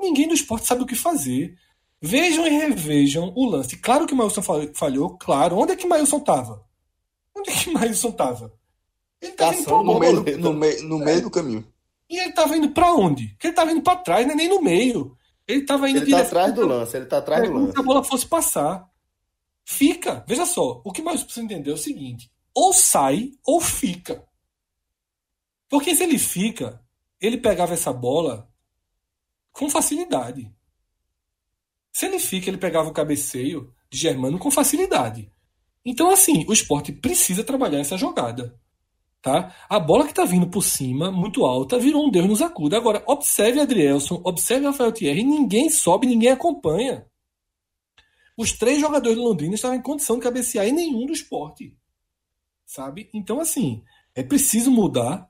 [0.01, 1.55] ninguém do esporte sabe o que fazer.
[2.01, 3.77] Vejam e revejam o lance.
[3.77, 4.41] Claro que o Mailson
[4.73, 5.57] falhou, claro.
[5.57, 6.63] Onde é que o Mailson tava?
[7.35, 8.53] Onde é que Mailson tava?
[9.21, 11.65] Ele tava indo no, meio, no, meio, no meio do caminho.
[12.09, 13.29] E ele tava indo para onde?
[13.29, 14.35] Porque ele tava indo para trás, né?
[14.35, 15.15] nem no meio.
[15.47, 17.71] Ele tava indo Ele tá atrás do lance, ele tá atrás é, do lance.
[17.71, 18.87] Se a bola fosse passar.
[19.65, 20.23] Fica.
[20.27, 24.23] Veja só, o que mais precisa entender é o seguinte: ou sai ou fica.
[25.67, 26.79] Porque se ele fica,
[27.19, 28.47] ele pegava essa bola
[29.51, 30.53] com facilidade.
[31.91, 35.31] Se ele fica, ele pegava o cabeceio de Germano com facilidade.
[35.83, 38.59] Então, assim, o esporte precisa trabalhar essa jogada.
[39.21, 39.55] Tá?
[39.67, 42.77] A bola que está vindo por cima, muito alta, virou um Deus nos acuda.
[42.77, 47.07] Agora, observe Adrielson, observe Rafael Thierry, ninguém sobe, ninguém acompanha.
[48.37, 51.77] Os três jogadores do Londrina estavam em condição de cabecear e nenhum do esporte.
[52.65, 53.09] Sabe?
[53.13, 53.83] Então, assim,
[54.13, 55.29] é preciso mudar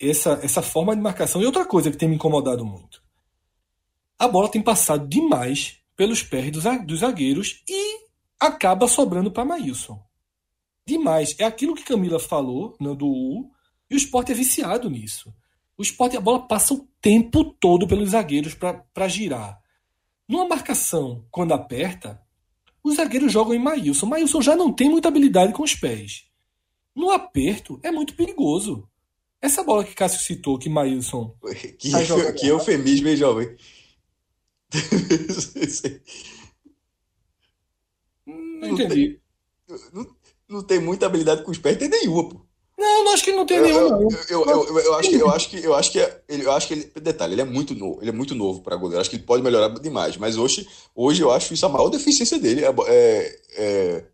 [0.00, 1.42] essa, essa forma de marcação.
[1.42, 3.02] E outra coisa que tem me incomodado muito.
[4.18, 8.06] A bola tem passado demais pelos pés dos, dos zagueiros e
[8.40, 10.06] acaba sobrando para Maílson
[10.86, 11.34] demais.
[11.38, 13.50] É aquilo que Camila falou no, do U,
[13.90, 15.34] e o esporte é viciado nisso.
[15.76, 19.60] O esporte, a bola passa o tempo todo pelos zagueiros para girar.
[20.28, 22.22] Numa marcação, quando aperta,
[22.86, 24.06] os zagueiros jogam em Maílson.
[24.06, 26.24] Maílson já não tem muita habilidade com os pés.
[26.94, 28.88] No aperto, é muito perigoso.
[29.40, 31.36] Essa bola que Cássio citou, que Maílson.
[31.78, 33.56] Que, tá que eufemismo, hein, jovem?
[38.26, 39.20] Não entendi.
[39.92, 40.16] Não,
[40.48, 42.45] não tem muita habilidade com os pés, tem nenhuma, pô.
[42.78, 44.08] Não, não acho que ele não tem nenhuma, não.
[44.28, 45.98] Eu, eu, eu, eu, acho que eu acho que eu acho que
[46.28, 48.76] ele, eu acho que ele, detalhe, ele é muito novo, ele é muito novo para
[48.76, 49.00] goleiro.
[49.00, 52.38] Acho que ele pode melhorar demais, mas hoje, hoje eu acho isso a maior deficiência
[52.38, 54.04] dele é, é, é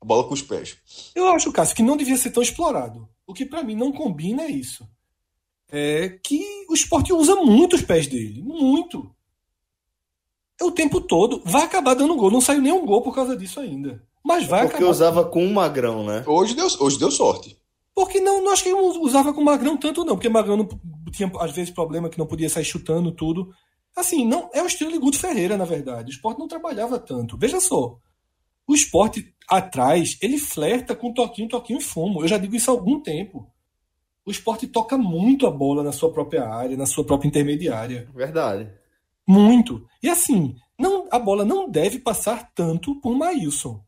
[0.00, 0.76] a bola com os pés.
[1.14, 3.08] Eu acho, Cássio, que não devia ser tão explorado.
[3.26, 4.86] O que para mim não combina é isso.
[5.72, 9.10] É que o esporte usa muito os pés dele, muito.
[10.60, 11.42] É o tempo todo.
[11.44, 12.30] Vai acabar dando gol.
[12.30, 14.02] Não saiu nenhum gol por causa disso ainda.
[14.22, 14.90] Mas vai Porque acabar...
[14.90, 16.22] usava com o Magrão, né?
[16.26, 17.58] Hoje deu, hoje deu sorte.
[17.94, 20.14] Porque não, não acho que usava com o Magrão tanto, não.
[20.14, 20.68] Porque o Magrão não,
[21.12, 23.54] tinha, às vezes, problema que não podia sair chutando tudo.
[23.96, 26.10] Assim, não é o estilo de Guto Ferreira, na verdade.
[26.10, 27.38] O esporte não trabalhava tanto.
[27.38, 27.96] Veja só.
[28.66, 32.22] O esporte atrás, ele flerta com toquinho, toquinho e fumo.
[32.22, 33.48] Eu já digo isso há algum tempo.
[34.26, 38.08] O esporte toca muito a bola na sua própria área, na sua própria intermediária.
[38.14, 38.68] Verdade.
[39.26, 39.86] Muito.
[40.02, 43.84] E assim, não, a bola não deve passar tanto por Maílson.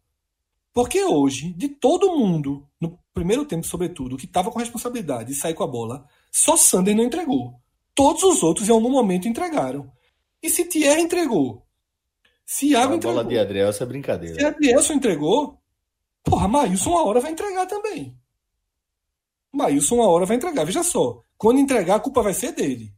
[0.76, 5.54] Porque hoje, de todo mundo, no primeiro tempo, sobretudo, que estava com responsabilidade de sair
[5.54, 7.58] com a bola, só Sander não entregou.
[7.94, 9.90] Todos os outros, em algum momento, entregaram.
[10.42, 11.66] E se Thierry entregou,
[12.44, 13.16] se Iago a entregou.
[13.16, 14.34] bola de Adrielson é brincadeira.
[14.34, 15.58] Se Adrielson entregou,
[16.22, 18.14] porra, Maílson uma hora vai entregar também.
[19.50, 20.66] Maílson uma hora vai entregar.
[20.66, 22.92] Veja só, quando entregar, a culpa vai ser dele.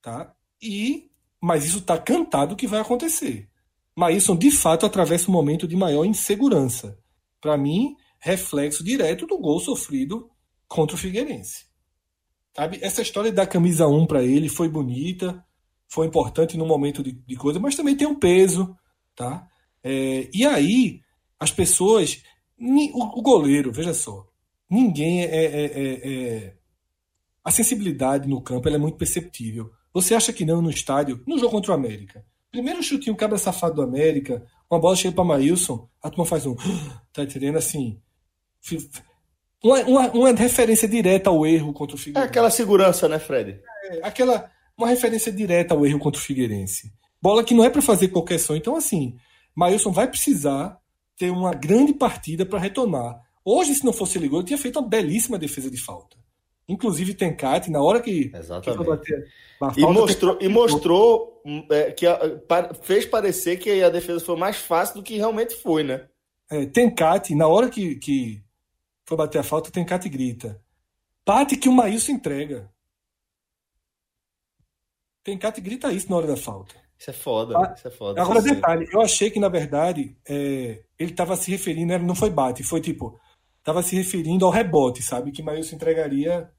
[0.00, 0.34] Tá?
[0.60, 1.08] E,
[1.40, 3.48] mas isso está cantado que vai acontecer.
[3.96, 6.98] Maílson, de fato, atravessa um momento de maior insegurança.
[7.40, 10.30] Para mim, reflexo direto do gol sofrido
[10.66, 11.66] contra o Figueirense.
[12.56, 12.78] Sabe?
[12.82, 15.44] Essa história da camisa 1 para ele foi bonita,
[15.88, 18.76] foi importante no momento de, de coisa, mas também tem um peso,
[19.14, 19.46] tá?
[19.82, 21.00] É, e aí,
[21.38, 22.22] as pessoas.
[22.58, 24.26] O, o, goleiro, veja só.
[24.70, 26.56] Ninguém é, é, é, é
[27.44, 29.70] A sensibilidade no campo é muito perceptível.
[29.92, 31.22] Você acha que não no estádio?
[31.26, 32.24] No jogo contra o América.
[32.52, 36.54] Primeiro chutinho, cabra safado do América, uma bola chega para Maílson, a turma faz um.
[37.12, 38.00] Tá entendendo assim?
[39.62, 42.28] Uma, uma, uma, referência direta ao erro contra o É Figueirense.
[42.28, 43.60] aquela segurança, né, Fred?
[43.84, 46.92] É, aquela uma referência direta ao erro contra o Figueirense.
[47.20, 48.54] Bola que não é para fazer qualquer som.
[48.54, 49.16] Então, assim,
[49.54, 50.78] Mailson vai precisar
[51.16, 53.20] ter uma grande partida para retomar.
[53.44, 56.16] Hoje, se não fosse gol, ele tinha feito uma belíssima defesa de falta.
[56.72, 58.78] Inclusive, Tencate, na hora que, Exatamente.
[58.78, 59.32] que bater,
[59.76, 62.18] e mostrou, e mostrou é, que a,
[62.82, 66.08] fez parecer que a defesa foi mais fácil do que realmente foi, né?
[66.50, 68.42] É, Tencate, na hora que, que
[69.04, 70.58] foi bater a falta, Tencate grita.
[71.26, 72.70] Bate que o Maílson entrega.
[75.22, 76.74] Que grita isso na hora da falta.
[76.98, 78.22] Isso é foda, ah, isso é foda.
[78.22, 82.62] Agora, detalhe, eu achei que, na verdade, é, ele estava se referindo, não foi bate,
[82.62, 83.20] foi tipo,
[83.58, 85.32] estava se referindo ao rebote, sabe?
[85.32, 86.50] Que Maílson entregaria.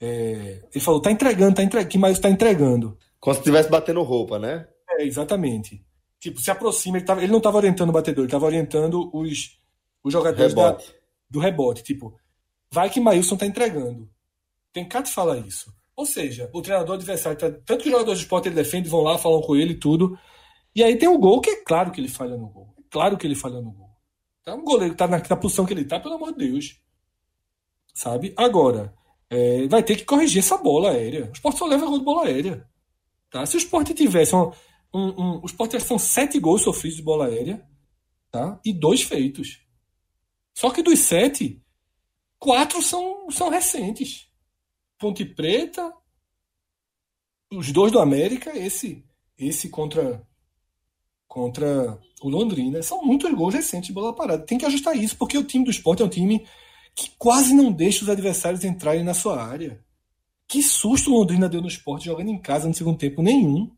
[0.00, 2.96] É, ele falou, tá entregando, tá entregando, que Maílson tá entregando.
[3.18, 4.66] Como se estivesse batendo roupa, né?
[4.90, 5.84] É, exatamente.
[6.20, 9.58] Tipo, se aproxima, ele, tava, ele não estava orientando o batedor, ele estava orientando os,
[10.02, 10.86] os jogadores rebote.
[10.86, 10.94] Da,
[11.30, 11.82] do rebote.
[11.82, 12.16] Tipo,
[12.72, 14.08] vai que Maílson tá entregando.
[14.72, 15.72] Tem cara que fala isso.
[15.96, 19.00] Ou seja, o treinador adversário, tá, tanto que os jogadores de esporte ele defende, vão
[19.00, 20.16] lá, falam com ele e tudo.
[20.74, 22.72] E aí tem o gol que é claro que ele falha no gol.
[22.78, 23.90] É claro que ele falha no gol.
[24.40, 26.80] Então, um goleiro que tá na, na posição que ele tá, pelo amor de Deus.
[27.92, 28.32] Sabe?
[28.36, 28.94] Agora,
[29.30, 31.26] é, vai ter que corrigir essa bola aérea.
[31.26, 32.68] O esporte só leva gol de bola aérea.
[33.30, 33.44] Tá?
[33.44, 34.50] Se o esporte tivesse um,
[34.92, 37.66] um, um, o esporte são sete gols sofridos de bola aérea
[38.30, 38.60] tá?
[38.64, 39.60] e dois feitos.
[40.54, 41.62] Só que dos sete,
[42.38, 44.26] quatro são, são recentes.
[44.98, 45.92] Ponte Preta,
[47.52, 49.04] os dois do América, esse
[49.38, 50.26] esse contra
[51.28, 52.82] contra o Londrina.
[52.82, 54.44] São muitos gols recentes de bola parada.
[54.44, 56.44] Tem que ajustar isso, porque o time do esporte é um time
[56.98, 59.80] que quase não deixa os adversários entrarem na sua área.
[60.48, 63.22] Que susto o Londrina deu no esporte jogando em casa no segundo tempo?
[63.22, 63.70] Nenhum.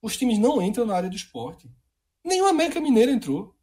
[0.00, 1.68] Os times não entram na área do esporte.
[2.24, 3.56] Nem o América Mineiro entrou,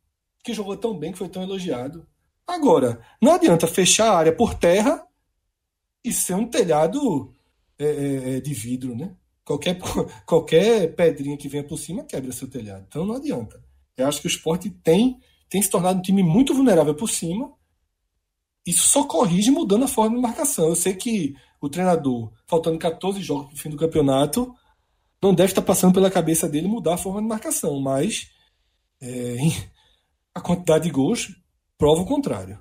[0.43, 2.05] que jogou tão bem, que foi tão elogiado.
[2.45, 5.07] Agora, não adianta fechar a área por terra
[6.03, 7.33] e ser um telhado
[7.79, 9.15] é, é, é de vidro, né?
[9.45, 9.79] Qualquer,
[10.27, 12.83] qualquer pedrinha que venha por cima quebra seu telhado.
[12.89, 13.63] Então não adianta.
[13.95, 15.17] Eu acho que o esporte tem,
[15.47, 17.53] tem se tornado um time muito vulnerável por cima.
[18.65, 20.69] Isso só corrige mudando a forma de marcação.
[20.69, 24.53] Eu sei que o treinador, faltando 14 jogos para o fim do campeonato,
[25.21, 28.31] não deve estar passando pela cabeça dele mudar a forma de marcação, mas
[29.01, 29.37] é,
[30.33, 31.35] a quantidade de gols
[31.77, 32.59] prova o contrário.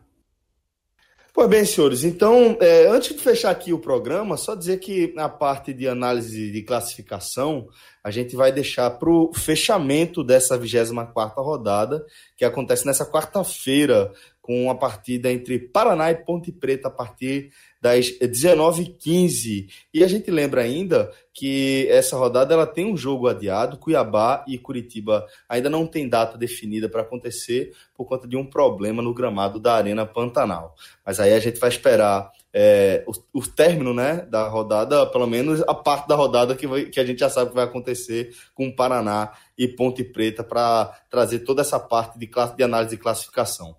[1.32, 5.28] Pois bem, senhores, então, é, antes de fechar aqui o programa, só dizer que na
[5.28, 7.68] parte de análise de classificação,
[8.02, 12.04] a gente vai deixar para o fechamento dessa 24 rodada,
[12.36, 18.06] que acontece nessa quarta-feira, com uma partida entre Paraná e Ponte Preta a partir das
[18.18, 19.68] 19h15.
[19.92, 24.58] E a gente lembra ainda que essa rodada ela tem um jogo adiado, Cuiabá e
[24.58, 29.60] Curitiba ainda não tem data definida para acontecer por conta de um problema no gramado
[29.60, 30.74] da Arena Pantanal.
[31.04, 35.62] Mas aí a gente vai esperar é, o, o, término né, da rodada, pelo menos
[35.62, 38.74] a parte da rodada que, vai, que a gente já sabe que vai acontecer com
[38.74, 43.76] Paraná e Ponte Preta para trazer toda essa parte de, classe, de análise de classificação.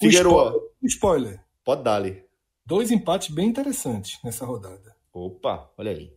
[0.00, 0.70] Figueiredo.
[0.82, 1.40] Spoiler.
[1.64, 2.22] Pode dar-lhe.
[2.66, 4.94] Dois empates bem interessantes nessa rodada.
[5.12, 6.12] Opa, olha aí.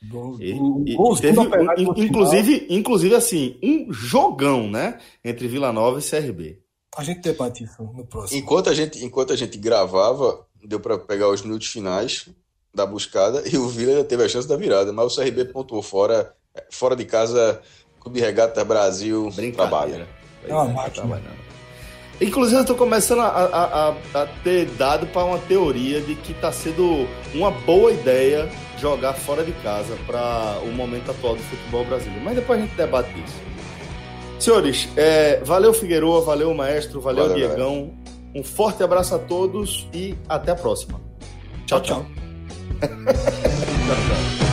[0.00, 4.98] Do, e, do, e do, teve, um, inclusive, inclusive, assim, um jogão, né?
[5.24, 6.62] Entre Vila Nova e CRB.
[6.96, 8.40] A gente debate isso no próximo.
[8.40, 12.28] Enquanto a gente, enquanto a gente gravava, deu para pegar os minutos finais
[12.74, 16.34] da buscada e o Vila teve a chance da virada, mas o CRB pontuou fora,
[16.70, 17.60] fora de casa,
[18.00, 20.06] Clube Regata Brasil trabalha.
[20.46, 21.20] É uma máquina.
[22.20, 23.88] Inclusive, eu estou começando a, a,
[24.22, 29.44] a, ter dado para uma teoria de que está sendo uma boa ideia jogar fora
[29.44, 32.20] de casa para o momento atual do futebol brasileiro.
[32.24, 33.36] Mas depois a gente debate isso.
[34.40, 37.74] Senhores, é, valeu Figueroa, valeu Maestro, valeu, valeu Diegão.
[37.74, 38.07] Galera.
[38.38, 41.00] Um forte abraço a todos e até a próxima.
[41.66, 41.80] tchau.
[41.80, 42.06] tchau, tchau.
[42.80, 42.88] tchau,
[44.38, 44.47] tchau.